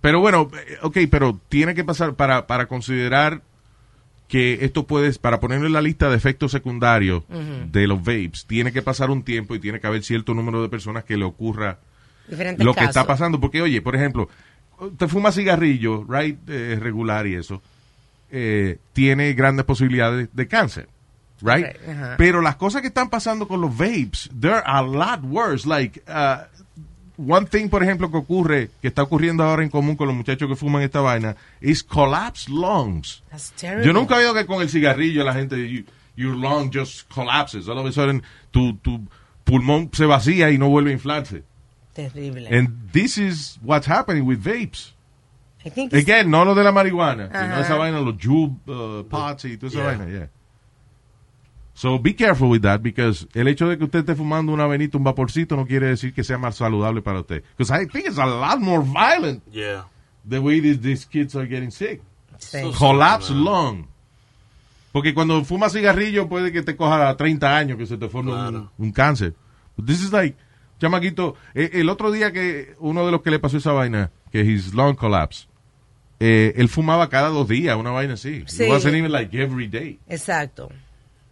[0.00, 3.42] Pero bueno, eh, ok, pero tiene que pasar para, para considerar
[4.28, 8.72] que esto puede, para ponerlo en la lista de efectos secundarios de los vapes, tiene
[8.72, 11.78] que pasar un tiempo y tiene que haber cierto número de personas que le ocurra
[12.28, 13.40] Diferentes lo que está pasando.
[13.40, 14.28] Porque, oye, por ejemplo,
[14.96, 17.62] te fuma cigarrillo, right, eh, regular y eso,
[18.30, 20.88] eh, tiene grandes posibilidades de cáncer,
[21.40, 21.66] right?
[22.16, 25.68] Pero las cosas que están pasando con los vapes, they're a lot worse.
[25.68, 26.44] Like, uh,
[27.16, 30.48] one thing, por ejemplo, que ocurre, que está ocurriendo ahora en común con los muchachos
[30.48, 33.22] que fuman esta vaina, is collapsed lungs.
[33.30, 33.86] That's terrible.
[33.86, 35.84] Yo nunca he oído que con el cigarrillo la gente, you,
[36.16, 37.68] your lung just collapses.
[37.68, 39.00] All of a sudden, tu, tu
[39.44, 41.42] pulmón se vacía y no vuelve a inflarse.
[41.94, 42.48] Terrible.
[42.48, 44.92] And this is what's happening with vapes.
[45.64, 47.60] I think Again, no lo de la marihuana, sino Ajá.
[47.60, 49.86] esa vaina, los jube uh, pots y toda esa Yeah.
[49.86, 50.28] vaina, yeah.
[51.74, 54.96] So be careful with that because el hecho de que usted esté fumando una venita,
[54.96, 57.42] un vaporcito, no quiere decir que sea más saludable para usted.
[57.56, 59.84] Because I think it's a lot more violent Yeah.
[60.24, 62.00] the way these, these kids are getting sick.
[62.38, 62.58] Sí.
[62.78, 63.86] Collapse lung.
[64.92, 68.32] Porque cuando fumas cigarrillo puede que te coja a 30 años que se te forme
[68.32, 69.34] un, un cáncer.
[69.76, 70.36] But this is like,
[70.78, 74.42] chamaquito, eh, el otro día que uno de los que le pasó esa vaina, que
[74.42, 75.48] his lung collapse,
[76.20, 78.44] eh, él fumaba cada dos días, una vaina así.
[78.46, 78.62] Sí.
[78.62, 79.98] It wasn't even like every day.
[80.08, 80.70] Exacto.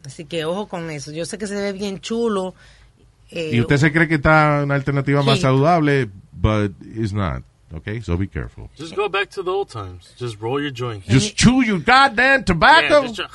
[0.04, 1.12] Así que ojo con eso.
[1.12, 2.54] Yo sé que se ve bien chulo.
[3.30, 5.42] eh, Y usted se cree que está una alternativa más Sí.
[5.42, 7.42] saludable, but it's not.
[7.74, 8.68] Okay, so be careful.
[8.78, 10.14] Just go back to the old times.
[10.20, 11.06] Just roll your joints.
[11.08, 13.06] Just chew your goddamn tobacco.
[13.06, 13.28] Yeah,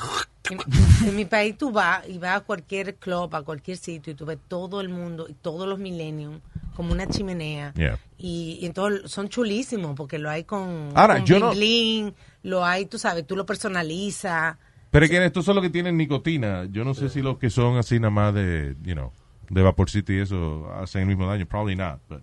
[1.06, 4.26] en mi país tú vas y vas a cualquier club, a cualquier sitio y tú
[4.26, 6.40] ves todo el mundo y todos los millennials
[6.76, 7.74] como una chimenea.
[7.76, 7.98] Yeah.
[8.20, 12.14] Y, y entonces son chulísimos porque lo hay con, Ahora, con yo no- bling,
[12.44, 14.56] lo hay, tú sabes, tú lo personalizas.
[14.92, 16.66] Pero es que estos son los que tienen nicotina.
[16.72, 19.12] Yo no sé si los que son así nada más de, you know,
[19.50, 21.46] de vaporcito y eso hacen el mismo daño.
[21.46, 22.00] Probably not.
[22.10, 22.22] but-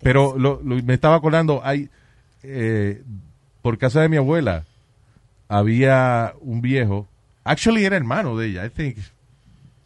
[0.00, 1.88] Pero lo, lo- me estaba acordando, hay,
[2.42, 3.02] eh,
[3.62, 4.64] por casa de mi abuela,
[5.48, 7.06] había un viejo,
[7.44, 8.96] actually era hermano de ella, I think,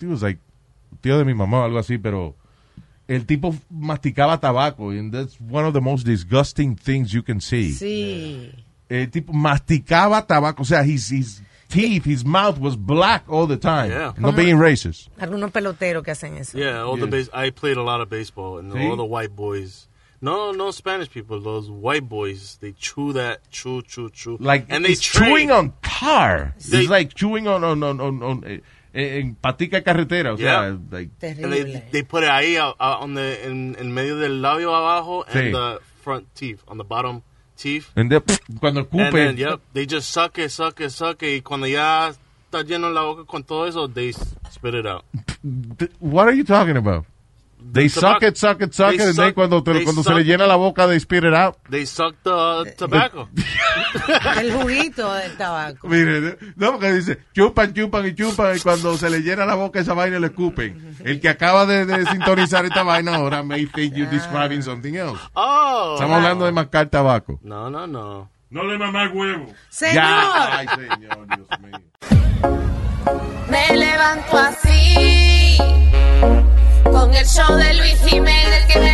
[0.00, 0.40] he was like,
[1.00, 2.34] tío de mi mamá o algo así, pero
[3.08, 7.72] el tipo masticaba tabaco, and that's one of the most disgusting things you can see
[7.72, 8.52] Sí.
[8.88, 13.90] el tipo masticaba tabaco, o sea, his teeth, his mouth was black all the time.
[13.90, 14.12] Yeah.
[14.18, 15.08] No being racist.
[15.18, 16.56] Algunos peloteros que hacen eso.
[16.58, 17.28] Yeah, all the base.
[17.32, 18.86] I played a lot of baseball, and See?
[18.86, 19.88] all the white boys.
[20.20, 21.40] No, no Spanish people.
[21.40, 24.38] Those white boys, they chew that, chew, chew, chew.
[24.40, 26.54] Like, and they it's chewing on tar.
[26.70, 28.60] They- it's like chewing on, on, on, on, on, eh,
[28.94, 30.78] eh, en patica de carretera, o sea, Yeah.
[30.90, 34.74] like, And they, they put it ahí uh, on the en, en medio del labio
[34.74, 35.52] abajo and Sí.
[35.52, 37.22] the front teeth on the bottom
[37.56, 37.88] teeth.
[37.96, 38.22] and then,
[38.60, 41.36] cuando And escupe, then, yep, they just suck it, suck it, suck it.
[41.36, 42.12] Y cuando ya
[42.50, 45.04] está lleno la boca con todo eso, they spit it out.
[46.00, 47.04] what are you talking about?
[47.72, 50.16] They suck it, suck it, suck it, and then cuando, te- they cuando se suck-
[50.16, 51.56] le llena la boca, they spit it out.
[51.68, 53.28] They suck the tobacco.
[54.40, 55.88] El juguito del tabaco.
[55.88, 59.80] Mire, no, porque dice, chupan, chupan y chupan, y cuando se le llena la boca
[59.80, 60.96] esa vaina le escupen.
[61.04, 65.20] El que acaba de, de sintonizar esta vaina ahora may think you're describing something else.
[65.34, 65.94] Oh.
[65.94, 67.38] Estamos hablando de mascar tabaco.
[67.42, 68.30] No, no, no.
[68.48, 69.52] No le mamá huevo.
[69.68, 69.94] Señor.
[69.94, 70.58] Ya.
[70.58, 71.80] Ay, señor, Dios mío.
[73.50, 75.58] Me levanto así,
[76.96, 78.85] con el show de Luis Jiménez que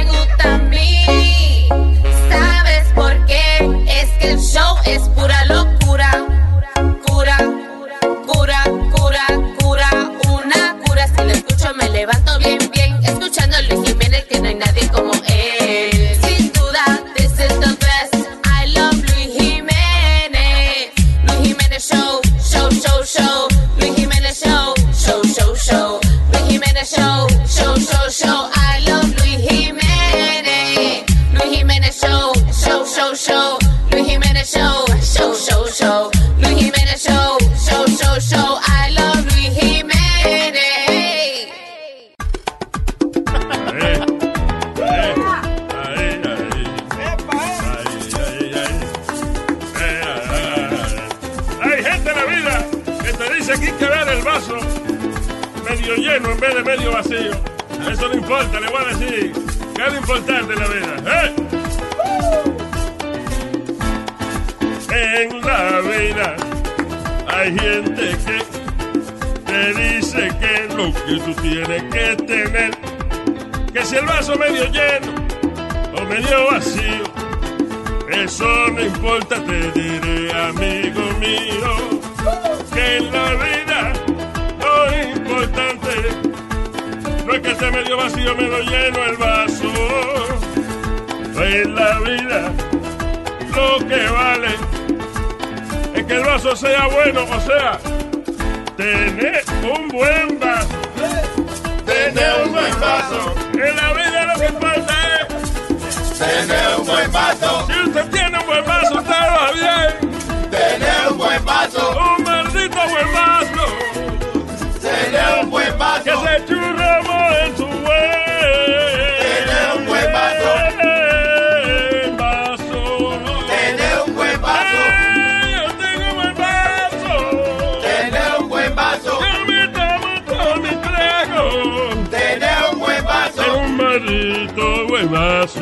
[135.42, 135.60] vaso.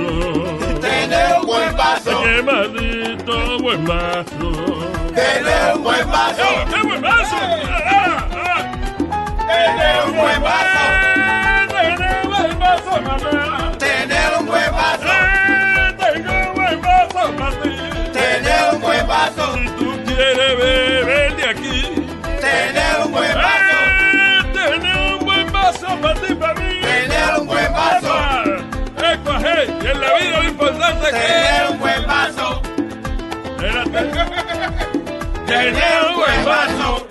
[0.80, 2.22] Tener un buen vaso.
[2.22, 4.52] Qué maldito buen vaso.
[5.14, 6.42] Tener un buen vaso.
[6.42, 7.36] ¡Oh, ¡Qué buen vaso!
[7.70, 8.72] ¡Ah, ah!
[9.48, 10.82] Tener un buen vaso.
[11.68, 13.72] Tener un buen vaso, mamá.
[13.78, 14.60] Tener un buen.
[14.62, 17.76] Eh, Tengo un buen vaso para ti.
[18.12, 19.54] Tener un buen vaso.
[19.54, 21.82] Si tú quieres beber de aquí.
[22.40, 23.30] Tener un buen.
[23.30, 26.80] Eh, Tener un buen vaso para ti, para mí.
[26.82, 28.49] Tener un buen vaso.
[30.02, 32.62] En la vida lo importante es que Tener un buen vaso.
[35.46, 37.06] Tener un buen vaso.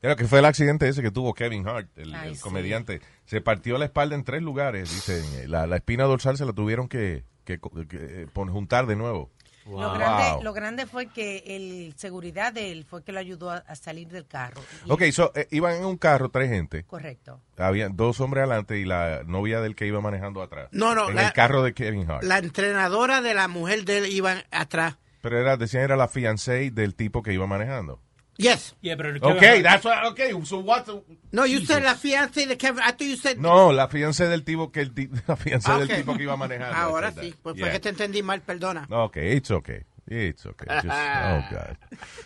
[0.00, 2.40] Creo que fue el accidente ese que tuvo Kevin Hart, el, Ay, el sí.
[2.42, 3.00] comediante.
[3.26, 5.50] Se partió la espalda en tres lugares, dicen.
[5.50, 9.28] La, la espina dorsal se la tuvieron que, que, que, pon- juntar de nuevo.
[9.68, 10.42] Lo, grande, Wow.
[10.42, 14.08] lo grande fue que el seguridad de él fue que lo ayudó a, a salir
[14.08, 14.60] del carro.
[14.88, 16.84] Ok, so, eh, iban en un carro tres gente.
[16.84, 17.40] Correcto.
[17.56, 20.68] Había dos hombres adelante y la novia del que iba manejando atrás.
[20.72, 22.24] No, no, En la- el carro de Kevin Hart.
[22.24, 24.96] La entrenadora de la mujer de él iba atrás.
[25.20, 28.00] Pero era, decían era la fiancé del tipo que iba manejando.
[28.38, 28.76] Yes.
[28.80, 30.86] Yeah, pero el Ok, Kevin Hart- that's what, okay, so what?
[31.32, 32.78] No, you said la fiancé de Kevin.
[32.84, 33.36] I thought you said.
[33.36, 34.92] No, la fiancé del tipo que el
[35.26, 35.96] la fiancé Ah, del ok.
[35.96, 36.76] tipo que iba manejando.
[36.76, 37.66] Ahora sí, pues Yeah.
[37.66, 38.86] fue que te entendí mal, perdona.
[38.90, 39.82] Ok, it's okay.
[40.06, 40.68] It's okay.
[40.68, 41.76] Just, oh, God.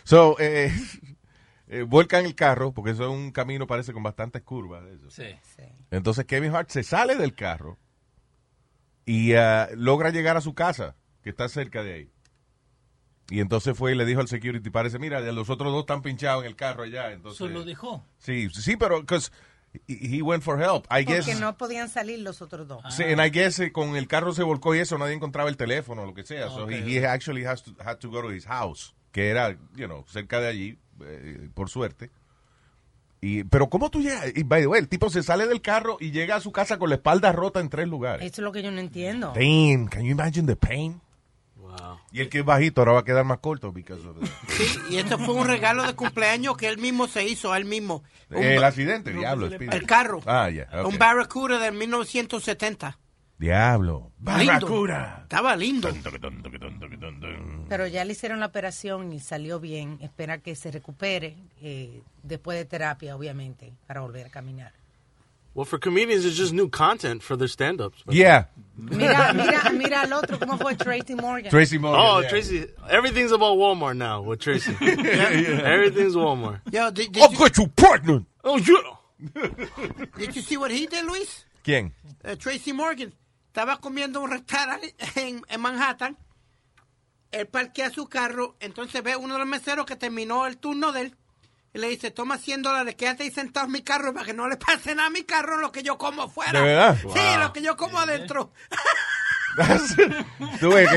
[0.03, 0.71] So, eh,
[1.67, 4.83] eh, vuelcan el carro, porque eso es un camino, parece, con bastantes curvas.
[4.85, 5.09] eso.
[5.09, 5.25] Sí.
[5.89, 7.79] Entonces Kevin Hart se sale del carro
[9.05, 12.09] y ah, logra llegar a su casa, que está cerca de ahí.
[13.29, 16.43] Y entonces fue y le dijo al security, parece, mira, los otros dos están pinchados
[16.43, 17.11] en el carro allá.
[17.11, 18.05] Entonces, Eso lo dejó.
[18.17, 19.31] Sí, sí, pero because
[19.87, 20.85] he went for help.
[20.91, 22.83] I guess, Porque no podían salir los otros dos.
[22.89, 25.57] Sí, and I guess eh, con el carro se volcó y eso, nadie encontraba el
[25.57, 26.49] teléfono o lo que sea.
[26.49, 29.57] so Ok, he, he actually has to, had to go to his house, que era,
[29.75, 32.11] you know, cerca de allí, eh, por suerte.
[33.21, 34.33] Y, pero ¿cómo tú llegas?
[34.35, 36.77] Y, by the way, el tipo se sale del carro y llega a su casa
[36.77, 38.25] con la espalda rota en tres lugares.
[38.29, 39.27] Eso es lo que yo no entiendo.
[39.33, 40.99] Damn, can you imagine the pain?
[41.79, 41.99] Wow.
[42.11, 44.17] Y el que es bajito ahora va a quedar más corto because of
[44.49, 48.03] Sí, y esto fue un regalo de cumpleaños que él mismo se hizo, él mismo.
[48.29, 49.47] Un el accidente, diablo.
[49.47, 50.21] El carro.
[50.25, 50.87] Ah, ya, ok.
[50.87, 52.99] Un Barracuda de 1970.
[53.37, 54.11] Diablo.
[54.19, 55.19] Barracuda.
[55.23, 55.89] Estaba lindo.
[57.67, 59.97] Pero ya le hicieron la operación y salió bien.
[60.01, 64.71] Espera que se recupere eh, después de terapia, obviamente, para volver a caminar.
[65.55, 68.03] Well, for comedians, it's just new content for their stand-ups.
[68.09, 68.45] Yeah.
[68.75, 71.51] Mira, mira, mira al otro, ¿cómo fue Tracy Morgan?
[71.51, 72.01] Tracy Morgan.
[72.03, 72.29] Oh, yeah.
[72.29, 74.71] Tracy, everything's about Walmart now with Tracy.
[74.81, 76.61] Everything's Walmart.
[76.71, 78.25] Yo, did, did I'll you, get you pregnant.
[78.43, 79.47] Oh, yeah.
[80.17, 81.45] did you see what he did, Luis?
[81.63, 81.91] ¿Quién?
[82.23, 83.13] Eh, Tracy Morgan.
[83.53, 86.17] Estaba comiendo en un restaurante en, en Manhattan.
[87.31, 88.55] Él parquea su carro.
[88.59, 91.15] Entonces ve uno de los meseros que terminó el turno de él.
[91.73, 94.47] Y le dice, toma 100 dólares, quédate ahí sentado en mi carro para que no
[94.47, 96.59] le pase nada a mi carro lo que yo como fuera.
[96.59, 96.97] ¿De verdad?
[97.01, 97.39] Sí, Wow.
[97.39, 98.51] lo que yo como adentro.
[100.59, 100.89] Tú ves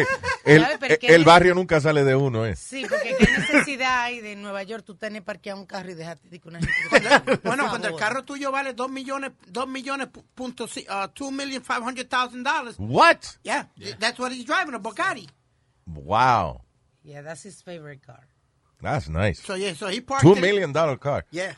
[0.99, 2.57] que el, barrio nunca sale de uno, ¿eh?
[2.57, 6.29] Sí, porque qué necesidad hay de Nueva York tú tener parqueado un carro y dejarte
[6.29, 7.39] de que una gente...
[7.45, 11.63] Bueno, cuando el carro tuyo vale 2 millones, 2 millones, pu- punto, uh, 2 million
[11.63, 12.77] 500 thousand dollars.
[12.79, 13.19] What?
[13.43, 13.67] Yeah,
[13.99, 15.29] that's what he's driving, a Bugatti.
[15.87, 16.63] Wow.
[17.03, 18.27] Yeah, that's his favorite car.
[18.81, 19.41] That's nice.
[19.43, 21.25] So, yeah, so he parked Two million dollar car.
[21.31, 21.55] Yeah.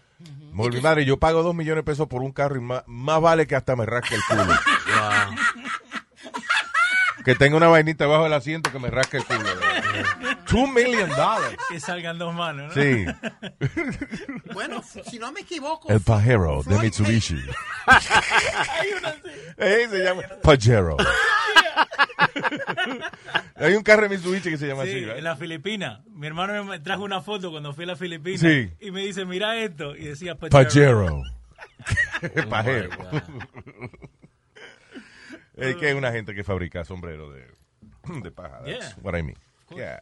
[0.53, 3.47] Mi madre, yo pago dos millones de pesos por un carro y más, más vale
[3.47, 4.45] que hasta me rasque el culo.
[7.25, 9.39] Que tenga una vainita debajo del asiento que me rasque el culo.
[10.47, 11.57] Two million dollars.
[11.71, 12.83] Que salgan dos manos, ¿no?
[12.83, 13.05] Sí.
[14.55, 15.89] Bueno, si no me equivoco.
[15.89, 17.37] El Pajero de Mitsubishi.
[19.61, 20.97] Eh, se llama Pajero.
[23.57, 25.19] Hay un carro de Mitsubishi que se llama Sí, así, ¿verdad?
[25.19, 26.03] en la Filipina.
[26.13, 28.39] Mi hermano me trajo una foto cuando fui a la Filipina.
[28.39, 28.71] Sí.
[28.81, 29.97] Y me dice, mira esto.
[29.97, 31.23] Y decía Pajero.
[32.49, 32.91] Pajero.
[35.61, 37.47] Oh my Es que es una gente que fabrica sombreros de,
[38.23, 38.61] de paja.
[38.65, 38.97] That's Yeah.
[39.03, 39.37] what I mean.
[39.75, 39.99] Yeah.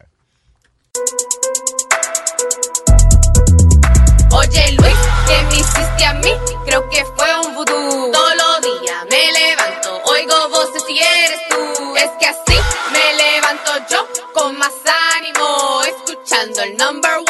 [4.32, 6.30] Oye Luis, ¿qué me hiciste a mí?
[6.66, 8.12] Creo que fue un vudú.
[8.12, 11.55] Todos los días me levanto, oigo voces y eres tú.
[11.96, 12.58] Es que así
[12.92, 14.74] me levanto yo con más
[15.16, 17.25] ánimo, escuchando el number one.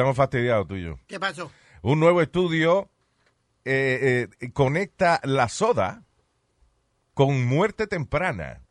[0.00, 0.98] Estamos fastidiados tú y yo.
[1.06, 1.50] ¿Qué pasó?
[1.82, 2.90] Un nuevo estudio
[3.64, 6.04] eh, eh, conecta la soda
[7.14, 8.62] con muerte temprana.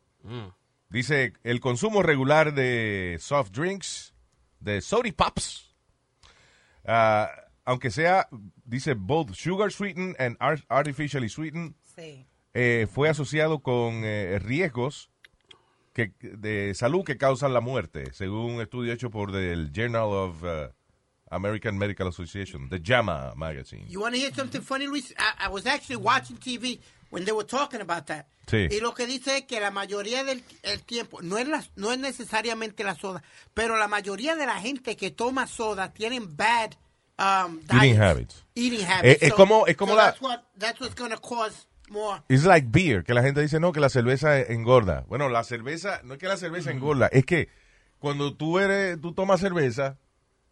[0.90, 4.14] Dice, el consumo regular de soft drinks,
[4.60, 5.76] de soda pops,
[6.86, 7.30] ah,
[7.64, 8.28] aunque sea,
[8.66, 12.26] dice both sugar sweetened and ar- artificially sweetened, Sí.
[12.56, 15.12] eh, fue asociado con eh, riesgos
[15.94, 20.44] que, de salud que causan la muerte, según un estudio hecho por el Journal of
[20.44, 20.48] uh,
[21.32, 23.86] American Medical Association, the JAMA magazine.
[23.88, 25.14] You want to hear something funny, Luis?
[25.18, 26.80] I, I was actually watching TV
[27.12, 28.28] when they were talking about that.
[28.48, 28.68] Sí.
[28.72, 31.92] Y lo que dice es que la mayoría del el tiempo, no es, la- no
[31.92, 33.22] es necesariamente la soda,
[33.54, 36.72] pero la mayoría de la gente que toma soda tienen bad
[37.20, 38.00] um, Eating diets.
[38.00, 38.46] habits.
[38.56, 39.24] Eating Eh, habits.
[39.24, 42.22] es como- es como so la- That's, what, that's what's going to cause more.
[42.28, 45.06] It's like beer, que la gente dice, no, que la cerveza engorda.
[45.08, 47.50] Bueno, la cerveza, no es que la cerveza engorda, es que
[48.00, 49.98] cuando tú eres, tú tomas cerveza,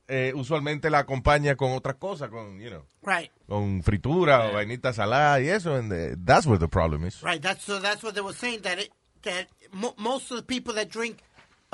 [0.07, 3.31] eh, usualmente la acompaña con otras cosas, con, you know, Right.
[3.47, 7.21] con fritura o vainita salada y eso, and eh, that's where the problem is.
[7.21, 7.41] Right.
[7.41, 7.79] That's so.
[7.79, 8.91] That's what they were saying that it,
[9.23, 11.17] that mo- most of the people that drink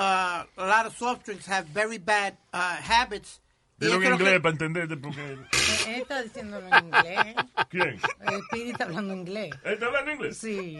[0.00, 3.40] uh, a lot of soft drinks have very bad uh, habits.
[3.80, 5.20] Y Dilo en creo que- inglés para entenderte porque...
[5.88, 7.34] Él está diciéndolo en inglés.
[7.68, 8.00] ¿Quién?
[8.20, 9.50] El Speedy está hablando inglés.
[9.64, 10.38] ¿Él está hablando inglés?
[10.38, 10.78] Sí.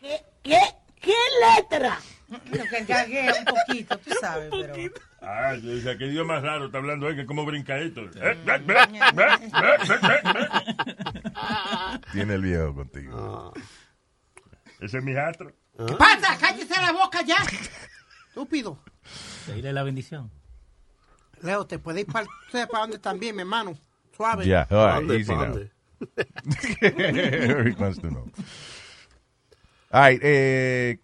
[0.00, 0.58] ¿Qué, qué,
[1.02, 1.14] qué
[1.56, 1.98] letra?
[2.28, 4.74] Lo que gaguea un poquito, tú sabes, pero...
[5.20, 8.00] Ah, yo decía, qué idioma raro está hablando él, que cómo brinca esto.
[8.16, 8.36] Eh,
[12.12, 13.52] Tiene el viejo contigo.
[14.80, 15.52] Ese es mi astro.
[15.86, 16.36] ¿Qué pasa?
[16.38, 17.36] Cállese la boca ya.
[18.28, 18.78] Estúpido.
[19.46, 20.30] Pedirle la bendición.
[21.42, 22.26] Leo, te puedes ir para
[22.72, 23.76] dónde también, mi hermano.
[24.16, 24.44] Suave.
[24.44, 25.40] Yeah, all right, ¿Dónde, easy now.
[25.46, 25.70] dónde?
[26.80, 28.24] Eric wants to know.
[28.24, 30.98] All right, eh,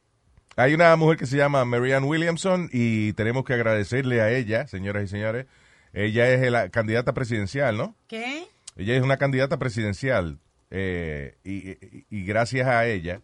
[0.57, 5.05] hay una mujer que se llama Marianne Williamson y tenemos que agradecerle a ella, señoras
[5.05, 5.47] y señores.
[5.93, 7.95] Ella es la candidata presidencial, ¿no?
[8.09, 8.47] ¿Qué?
[8.77, 10.39] Ella es una candidata presidencial
[10.71, 13.23] eh, y, y- y gracias a ella,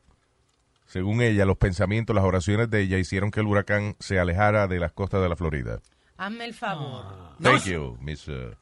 [0.86, 4.78] según ella, los pensamientos, las oraciones de ella hicieron que el huracán se alejara de
[4.78, 5.80] las costas de la Florida.
[6.16, 7.04] Hazme el favor.
[7.42, 8.54] Thank you, Miss uh,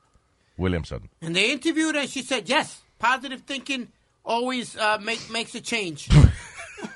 [0.57, 1.11] Williamson.
[1.21, 3.89] And they interviewed her and she said, yes, positive thinking
[4.25, 6.09] always uh, make, makes a change.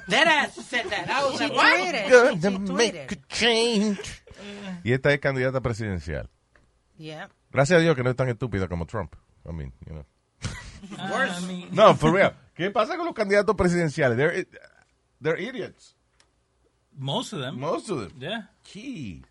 [0.09, 1.09] that ass said that.
[1.09, 1.95] I was like, what?
[1.95, 3.19] She tweeted.
[3.29, 4.23] change.
[4.85, 6.29] Y esta es candidata presidencial.
[6.99, 7.29] Yeah.
[7.53, 9.15] Gracias a Dios que no es tan estúpida como Trump.
[9.49, 10.05] I mean, you know.
[11.11, 11.43] Worse.
[11.73, 12.35] No, for real.
[12.55, 14.17] ¿Qué pasa con los candidatos presidenciales?
[14.17, 14.47] They're,
[15.21, 15.95] they're idiots.
[16.97, 17.59] Most of them.
[17.59, 18.13] Most of them.
[18.19, 18.43] Yeah.
[18.65, 19.25] Gee.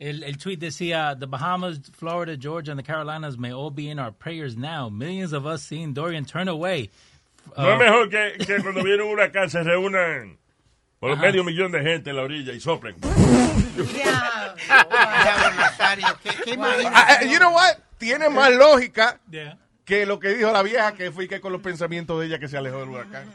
[0.00, 3.98] El, el tweet decía, the Bahamas, Florida, Georgia, and the Carolinas may all be in
[3.98, 4.88] our prayers now.
[4.88, 6.90] Millions of us seeing Dorian turn away.
[7.56, 10.38] No Uh, es mejor que, que cuando viene un huracán se reúnan
[10.98, 11.22] por Ajá.
[11.22, 12.96] medio millón de gente en la orilla y soplen.
[13.00, 14.54] Diablo,
[15.56, 16.30] Nazario, ¿qué?
[16.92, 17.76] Ah, ah, you know what?
[17.98, 19.58] Tiene más lógica Yeah.
[19.84, 22.48] que lo que dijo la vieja, que fue que con los pensamientos de ella que
[22.48, 23.28] se alejó del huracán.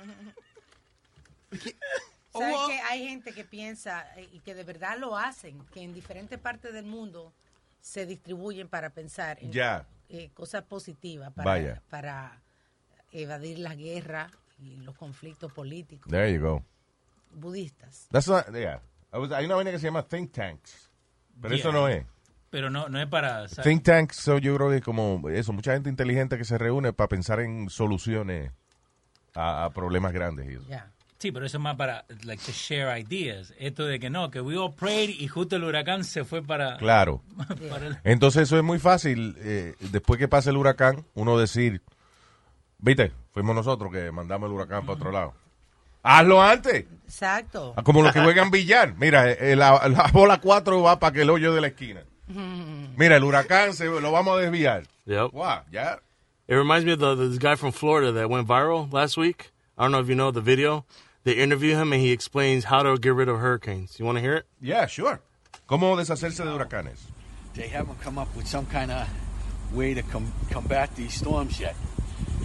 [2.34, 5.94] ¿Sabes que hay gente que piensa eh, y que de verdad lo hacen, que en
[5.94, 7.32] diferentes partes del mundo
[7.80, 9.52] se distribuyen para pensar en
[10.10, 11.82] eh, cosas positivas para, Vaya.
[11.90, 12.42] para
[13.22, 16.64] evadir la guerra y los conflictos políticos There you go.
[17.32, 18.08] budistas.
[18.12, 18.82] That's not, yeah.
[19.14, 20.90] I was- hay una vaina que se llama think tanks.
[21.42, 21.80] Pero eso Yeah.
[21.80, 22.06] no es.
[22.50, 23.48] Pero no, no es para...
[23.48, 27.10] Think tanks son, yo creo que como eso, mucha gente inteligente que se reúne para
[27.10, 28.52] pensar en soluciones
[29.34, 30.50] a, a problemas grandes.
[30.50, 30.64] y eso.
[31.18, 33.54] Sí, pero eso es más para, like, to share ideas.
[33.58, 36.78] Esto de que no, que we all prayed y justo el huracán se fue para...
[36.78, 37.22] Claro.
[37.70, 41.82] para el- Entonces eso es muy fácil, eh, después que pase el huracán, uno decir,
[42.80, 45.34] viste, fuimos nosotros que mandamos el huracán para otro lado.
[46.04, 46.86] Hazlo antes.
[47.06, 47.74] Exacto.
[47.76, 48.94] Ah, Como los que juegan billar.
[48.96, 52.04] Mira, eh, la, la bola 4 va para que el hoyo de la esquina.
[52.28, 54.84] Mira, el huracán se, lo vamos a desviar.
[55.06, 55.32] Yep.
[55.34, 56.00] Wow, ya.
[56.48, 59.52] It reminds me of the, this guy from Florida that went viral last week.
[59.78, 60.86] I don't know if you know the video.
[61.24, 63.98] They interview him and he explains how to get rid of hurricanes.
[64.00, 64.46] You want to hear it?
[64.62, 65.22] Yeah, sure.
[65.68, 67.00] ¿Cómo deshacerse de huracanes?
[67.56, 69.08] They haven't come up with some kind of
[69.74, 71.76] way to com- combat these storms yet.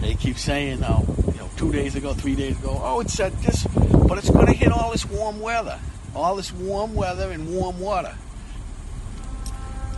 [0.01, 3.33] They keep saying, now, you know, two days ago, three days ago, oh, it said
[3.43, 3.65] this,
[4.07, 5.79] but it's going to hit all this warm weather,
[6.15, 8.15] all this warm weather and warm water.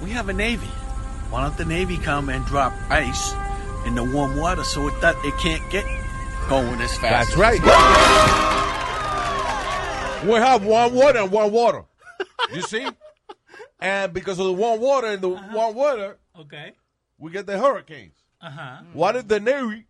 [0.04, 0.68] We have a Navy.
[1.30, 3.34] Why don't the Navy come and drop ice
[3.86, 5.86] in the warm water so it, that it can't get
[6.50, 7.30] going as fast?
[7.30, 7.62] That's as right.
[10.24, 11.84] We have warm water and warm water.
[12.54, 12.88] You see?
[13.80, 15.50] and because of the warm water and the uh-huh.
[15.54, 16.74] warm water, Okay.
[17.18, 18.14] we get the hurricanes.
[18.44, 18.84] Ajá.
[18.94, 19.86] What if the Navy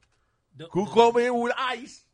[0.71, 2.05] could come in with ice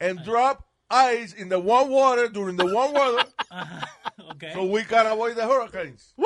[0.00, 3.24] and drop ice in the warm water during the warm weather
[4.32, 4.52] Okay.
[4.52, 6.12] so we can avoid the hurricanes?
[6.16, 6.24] ¡Woo!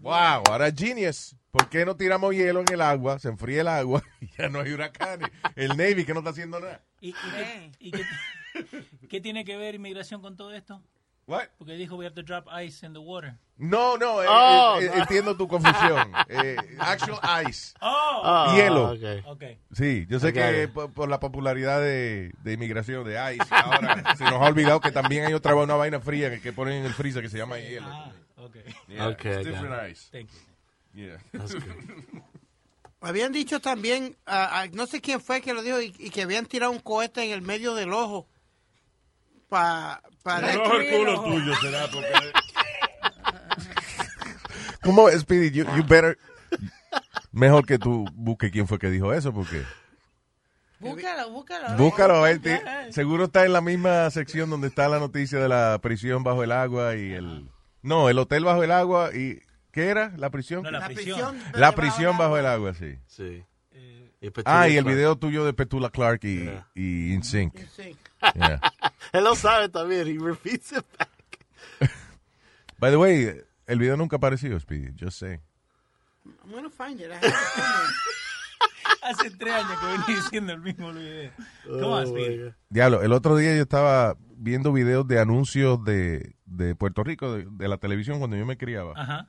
[0.00, 1.34] Wow, what a genius.
[1.50, 3.18] ¿Por qué no tiramos hielo en el agua?
[3.18, 5.30] Se enfría el agua y ya no hay huracanes.
[5.54, 6.84] El Navy que no está haciendo nada.
[7.00, 10.82] ¿Y, y qué, y qué- qué tiene que ver inmigración con todo esto?
[11.26, 11.48] What?
[11.58, 13.34] Porque dijo we have to drop ice in the water.
[13.58, 15.02] No, no, eh, Oh, eh, eh, no.
[15.02, 16.12] entiendo tu confusión.
[16.28, 17.18] Eh, actual
[17.48, 17.74] ice.
[17.80, 18.20] Oh.
[18.24, 18.90] Ah, Hielo.
[18.92, 19.22] okay.
[19.26, 19.58] Okay.
[19.72, 24.14] Sí, yo sé got que por, por la popularidad de, de inmigración de ICE, ahora
[24.16, 26.84] se nos ha olvidado que también hay otra una vaina fría que, que ponen en
[26.84, 27.88] el freezer que se llama hielo.
[27.90, 28.62] Ah, okay.
[28.86, 30.08] Yeah, Okay, different ice.
[30.12, 30.30] Thank
[30.94, 31.06] you.
[31.08, 31.18] Yeah.
[33.00, 36.22] Habían dicho también, ah, ah, no sé quién fue que lo dijo, y, y que
[36.22, 38.26] habían tirado un cohete en el medio del ojo.
[39.48, 42.08] Pa, para El ojo el culo tuyo será porque...
[44.82, 45.50] ¿Cómo, Speedy?
[45.50, 46.18] You, you better...
[47.32, 49.62] Mejor que tú busque quién fue que dijo eso, porque...
[50.78, 51.76] Búscalo, búscalo.
[51.76, 52.40] Búscalo, él
[52.90, 56.52] seguro está en la misma sección donde está la noticia de la prisión bajo el
[56.52, 57.48] agua y el...
[57.82, 59.40] No, el hotel bajo el agua y...
[59.70, 60.12] ¿Qué era?
[60.16, 60.62] ¿La prisión?
[60.62, 61.34] No, la, La prisión.
[61.36, 61.60] prisión.
[61.60, 62.96] La prisión bajo el agua, sí.
[63.06, 63.44] Sí.
[64.22, 66.66] Y Ah, y el video tuyo de Petula Clark y, Yeah.
[66.74, 67.54] y InSync.
[67.76, 67.94] Sí.
[68.34, 68.60] Yeah.
[69.16, 70.06] Él lo sabe también.
[70.06, 71.10] He repeats it back.
[72.78, 74.92] By the way, el video nunca apareció, Speedy.
[74.94, 75.40] Yo sé.
[76.44, 77.10] I'm gonna find it.
[79.02, 81.30] Hace tres años que venía diciendo el mismo video.
[81.64, 82.52] Come on, Oh, God.
[82.68, 87.46] Diablo, el otro día yo estaba viendo videos de anuncios de, de Puerto Rico, de,
[87.48, 88.92] de la televisión, cuando yo me criaba.
[88.96, 89.28] Ajá.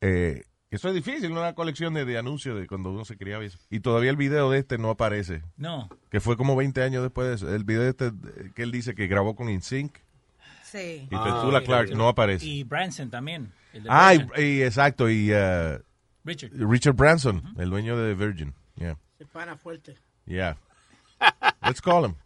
[0.00, 0.42] Eh,
[0.74, 3.44] eso es difícil, una colección de, de anuncios de cuando uno se criaba.
[3.44, 3.58] Y, eso.
[3.70, 5.42] Y todavía el video de este no aparece.
[5.56, 5.88] No.
[6.10, 7.54] Que fue como 20 años después de eso.
[7.54, 8.12] El video de este
[8.54, 9.96] que él dice que grabó con InSync
[10.64, 11.06] Sí.
[11.10, 12.46] y Ah, Petula ok, Clark no aparece.
[12.46, 13.52] Y Branson también.
[13.74, 14.44] el de ah, y, Branson.
[14.44, 15.78] y exacto, y uh,
[16.24, 16.50] Richard.
[16.54, 18.54] Richard Branson, el dueño de Virgin.
[18.76, 19.96] Yeah, Se para fuerte.
[20.26, 20.56] yeah.
[21.62, 22.14] Let's call him.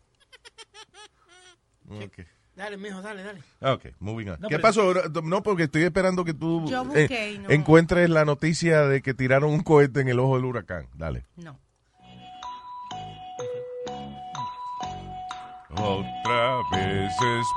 [1.88, 2.26] Okay.
[2.56, 3.40] Dale, mijo, dale, dale.
[3.60, 4.40] Ok, moving on.
[4.40, 4.94] No, ¿Qué pero- pasó?
[5.22, 7.04] No, porque estoy esperando que tú busqué
[7.34, 10.88] eh, no- encuentres la noticia de que tiraron un cohete en el ojo del huracán.
[10.94, 11.26] Dale.
[11.36, 11.58] No.
[15.78, 17.12] Otra vez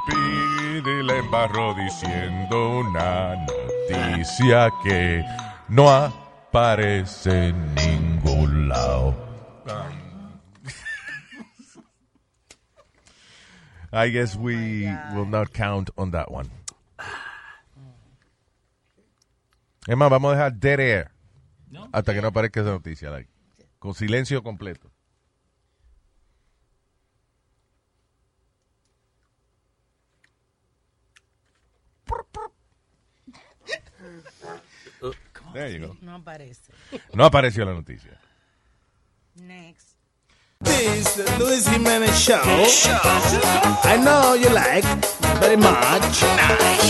[0.05, 3.35] Speedy le embarró diciendo una
[3.89, 5.23] noticia que
[5.69, 9.28] no aparece en ningún lado.
[13.91, 14.85] I guess we
[15.15, 16.49] will not count on that one.
[19.87, 21.11] Es más, vamos a dejar dead air
[21.71, 21.89] No.
[21.91, 23.09] hasta que no aparezca esa noticia.
[23.09, 23.29] like,
[23.79, 24.91] con silencio completo.
[35.53, 35.97] There you go.
[36.01, 36.71] No aparece.
[37.13, 38.19] No apareció la noticia.
[39.35, 39.88] Next.
[40.79, 42.39] Is the Luis Jimenez Show.
[43.83, 44.85] I know you like
[45.41, 46.23] very much.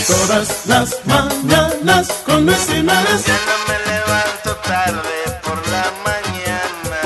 [0.06, 3.26] Todas las mañanas con Luis Jimenez.
[3.26, 7.00] Ya no me levanto tarde por la mañana.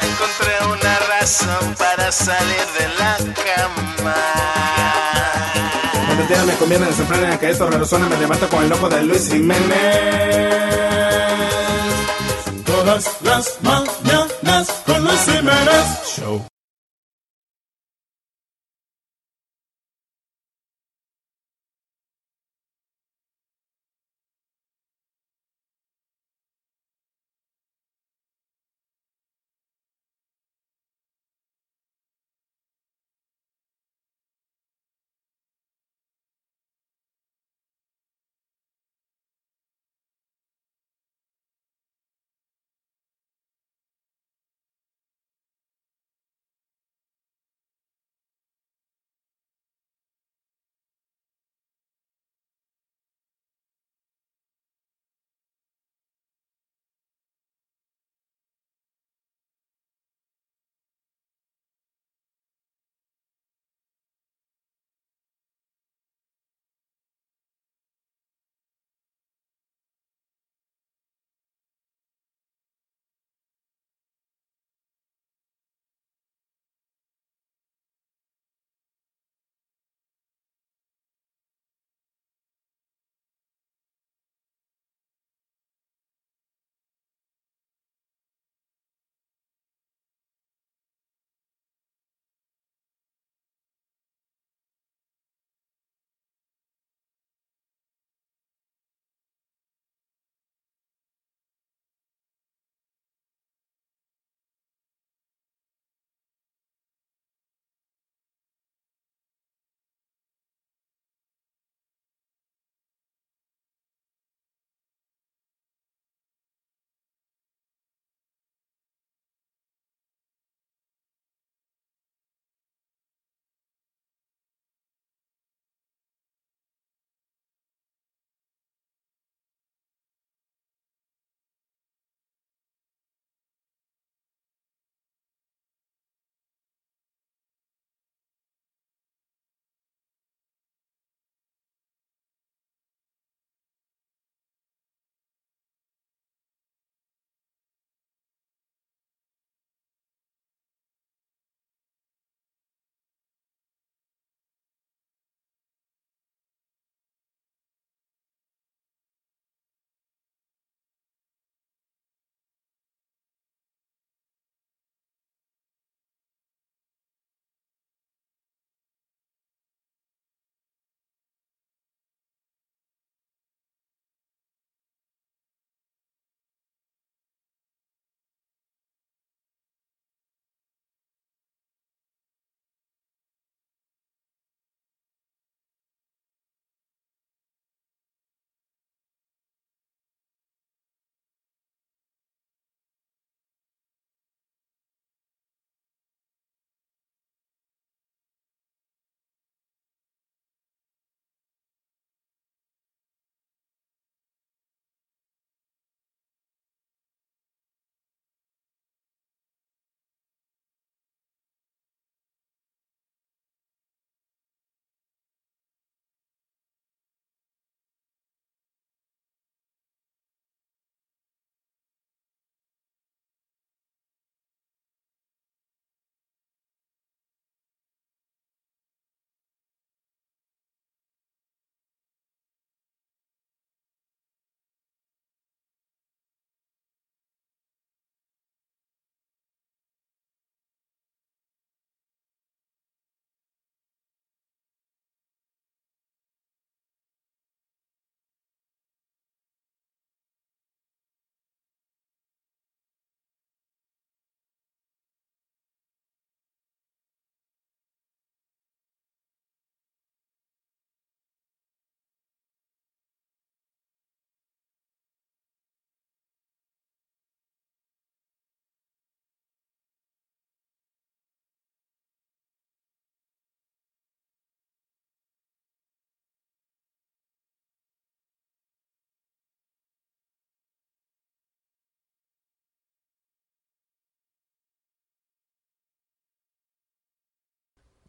[0.00, 4.16] Encontré una razón para salir de la cama.
[6.06, 8.88] Cuando el día me conviene desenfrenar que esto raro suena, me levanto con el loco
[8.88, 10.72] de Luis Jiménez.
[12.64, 14.21] Todas las mañanas
[14.86, 16.51] con Luis Jiménez Show.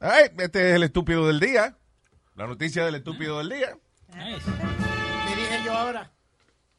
[0.06, 1.78] Ay, este es el estúpido del día.
[2.36, 3.78] La noticia del estúpido del día.
[4.12, 6.12] ¿Qué dije yo ahora?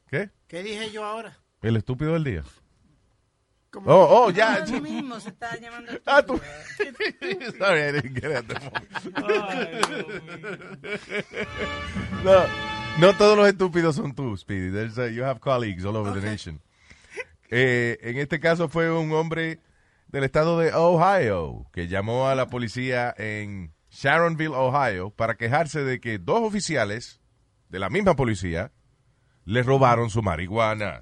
[0.07, 0.29] ¿Qué?
[0.47, 1.35] ¿Qué dije yo ahora?
[1.63, 2.43] El estúpido del día.
[3.83, 4.63] Oh, oh, ya.
[4.79, 5.91] Mismo se está llamando.
[6.05, 6.39] Ah, tú.
[7.57, 8.45] Sorry, I didn't get it.
[12.23, 12.43] No,
[12.99, 14.69] no todos los estúpidos son tú, Speedy.
[14.69, 16.61] There's, uh, you have colleagues all over the nation.
[17.49, 19.59] Eh, en este caso fue un hombre
[20.15, 25.99] del estado de Ohio que llamó a la policía en Sharonville, Ohio, para quejarse de
[25.99, 27.19] que dos oficiales
[27.67, 28.71] de la misma policía
[29.43, 31.01] le robaron su marihuana.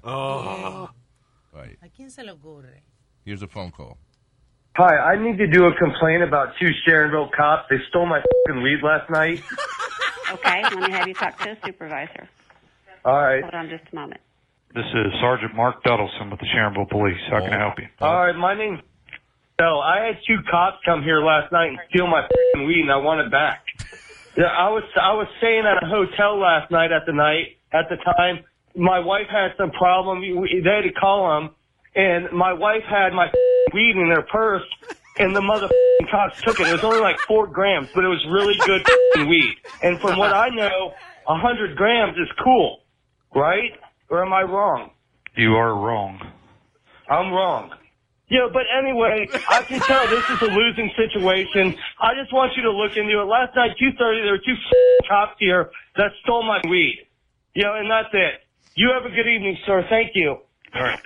[1.52, 1.80] Right.
[1.80, 2.82] ¿A quién se le ocurre?
[3.24, 3.98] Here's a phone call.
[4.76, 7.68] Hi, I need to do a complaint about two Sharonville cops.
[7.70, 9.40] They stole my fucking weed last night.
[10.32, 12.28] Okay, let me have you talk to a supervisor.
[13.04, 13.42] All right.
[13.42, 14.20] Hold on just a moment.
[14.74, 17.20] This is Sergeant Mark Duddleson with the Sharonville Police.
[17.30, 17.86] How can I help you?
[18.00, 18.80] All right, my name's
[19.58, 19.80] Phil.
[19.80, 22.26] I had two cops come here last night and steal my
[22.56, 23.64] weed, and I want it back.
[24.36, 27.88] Yeah, I was I was staying at a hotel last night at the night at
[27.88, 28.44] the time.
[28.74, 30.20] My wife had some problem.
[30.20, 31.54] They had to call them,
[31.94, 33.30] and my wife had my
[33.72, 34.66] weed in her purse,
[35.18, 35.68] and the mother
[36.10, 36.66] cops took it.
[36.66, 38.84] It was only like four grams, but it was really good
[39.28, 39.54] weed.
[39.82, 40.92] And from what I know,
[41.28, 42.82] a hundred grams is cool,
[43.34, 43.70] right?
[44.10, 44.90] Or am I wrong?
[45.36, 46.20] You are wrong.
[47.08, 47.70] I'm wrong.
[48.28, 51.76] Yeah, but anyway, I can tell this is a losing situation.
[52.00, 53.24] I just want you to look into it.
[53.24, 54.56] Last night, 2.30, there were two
[55.08, 57.06] cops here that stole my weed.
[57.54, 58.40] You know, and that's it.
[58.74, 59.84] You have a good evening, sir.
[59.88, 60.38] Thank you.
[60.74, 61.00] All right.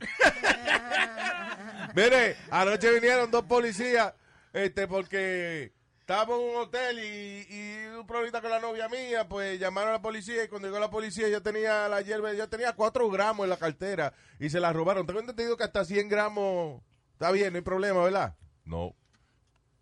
[1.94, 4.14] Mire, anoche vinieron dos policías,
[4.52, 5.72] este, porque
[6.10, 9.94] estábamos en un hotel y, y un problemita con la novia mía, pues llamaron a
[9.94, 13.44] la policía y cuando llegó la policía yo tenía la hierba, yo tenía cuatro gramos
[13.44, 15.06] en la cartera y se la robaron.
[15.06, 16.82] Tengo entendido que hasta 100 gramos
[17.12, 18.34] está bien, no hay problema, ¿verdad?
[18.64, 18.92] No.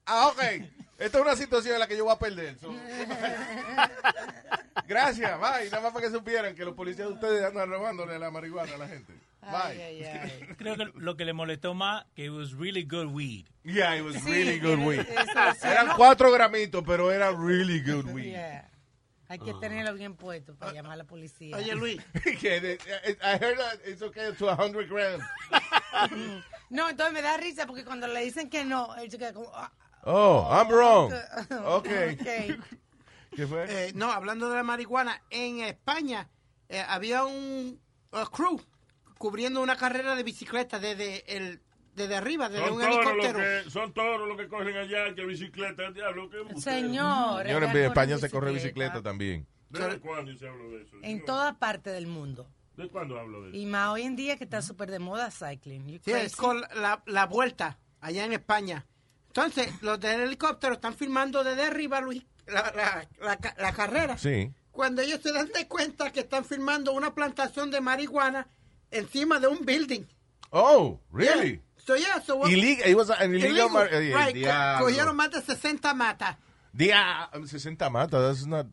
[0.04, 0.42] Ah, ok.
[0.98, 2.58] Esta es una situación en la que yo voy a perder.
[2.58, 2.72] so-
[4.86, 5.70] Gracias, bye.
[5.70, 8.78] Nada más para que supieran que los policías de ustedes andan robándole la marihuana a
[8.78, 9.12] la gente.
[9.40, 10.54] Bye.
[10.58, 13.46] Creo que lo que le molestó más que it was really good weed.
[13.64, 15.00] Yeah, it was Sí, really good weed.
[15.00, 15.96] eso, sí, Eran ¿no?
[15.96, 18.32] cuatro gramitos, pero era really good weed.
[18.32, 18.70] Yeah.
[19.30, 21.54] Hay que tenerlo bien puesto para llamar a la policía.
[21.56, 22.00] Oye, Luis.
[22.24, 22.78] De-
[23.22, 25.22] I heard that it's okay to 100 grams.
[26.70, 29.50] No, entonces me da risa porque cuando le dicen que no, él se queda como.
[29.54, 29.70] ah,
[30.04, 31.12] Oh, I'm wrong.
[31.66, 31.86] Ok.
[32.20, 32.56] Okay.
[33.36, 33.66] ¿Qué fue?
[33.88, 36.28] Eh, no, hablando de la marihuana, en España
[36.70, 37.78] eh, había un
[38.12, 38.58] uh, crew
[39.18, 41.60] cubriendo una carrera de bicicleta desde el
[41.94, 43.38] desde arriba, desde Son un helicóptero.
[43.40, 46.38] que, son todos los que cogen allá, que bicicleta, diablo, que.
[46.60, 49.02] Señor, Señores, allá en España se corre bicicleta.
[49.02, 49.46] también.
[49.68, 50.96] ¿Desde cuándo se habló de eso?
[51.02, 52.48] En todas partes del mundo.
[52.76, 53.56] ¿De cuándo hablo de eso?
[53.58, 56.00] Y más hoy en día que está súper de moda cycling.
[56.04, 58.86] Sí, es con la, la vuelta allá en España.
[59.26, 64.16] Entonces, los del helicóptero están filmando desde arriba, Luis, la, la, la, la carrera.
[64.16, 64.52] Sí.
[64.70, 68.46] Cuando ellos se dan de cuenta que están filmando una plantación de marihuana
[68.90, 70.04] encima de un building.
[70.50, 71.50] Oh, really?
[71.52, 71.60] Yeah.
[71.86, 74.78] So, yeah, so what- Illegal, it was an illegal, Illegal, mar- eh, right.
[74.80, 76.36] Cogieron más de 60 matas.
[76.72, 78.66] Dia- 60 matas, that's not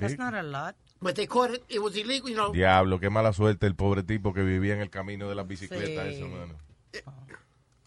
[0.00, 0.74] That's not a lot.
[1.00, 2.52] But they caught it, it was illegal, you know.
[2.52, 6.08] Diablo, qué mala suerte el pobre tipo que vivía en el camino de las bicicletas,
[6.08, 6.14] Sí.
[6.16, 6.54] eso, mano.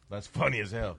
[0.10, 0.96] That's funny as hell.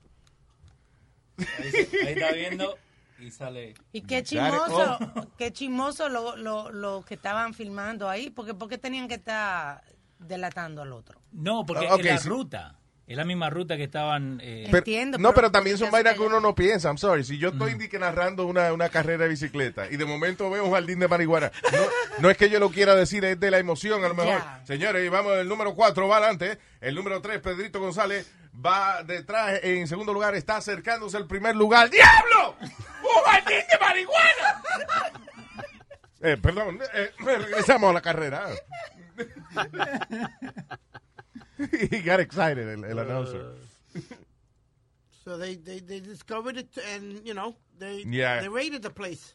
[1.39, 1.73] Ahí,
[2.07, 2.79] ahí está viendo
[3.19, 3.75] y sale.
[3.93, 5.27] Y qué chismoso, Oh.
[5.39, 9.83] qué chismoso lo, lo, lo que estaban filmando ahí, porque ¿por qué tenían que estar
[10.21, 11.21] delatando al otro?
[11.33, 12.29] No, porque es la sí.
[12.29, 12.77] ruta.
[13.07, 14.39] Es la misma ruta que estaban.
[14.41, 16.87] eh, Pero- no, pero también son vainas que uno no piensa.
[16.91, 17.25] I'm sorry.
[17.25, 20.71] Si yo estoy indique narrando una, una carrera de bicicleta y de momento veo un
[20.73, 21.79] jardín de marihuana, no,
[22.21, 24.39] no es que yo lo quiera decir, es de la emoción a lo mejor.
[24.39, 24.63] Ya.
[24.65, 26.61] Señores, vamos, el número 4 va adelante.
[26.81, 28.33] El número 3, Pedrito González,
[28.65, 29.59] va detrás.
[29.65, 31.91] En segundo lugar, está acercándose al primer lugar.
[31.91, 32.55] ¡Diablo!
[32.61, 34.63] ¡Un jardín de marihuana!
[36.23, 38.47] Eh, perdón, eh, regresamos a la carrera.
[41.91, 43.53] He got excited, el, el announcer.
[43.95, 44.01] Uh,
[45.25, 48.41] so they, they, they discovered it and, you know, they, Yeah.
[48.41, 49.35] they raided the place.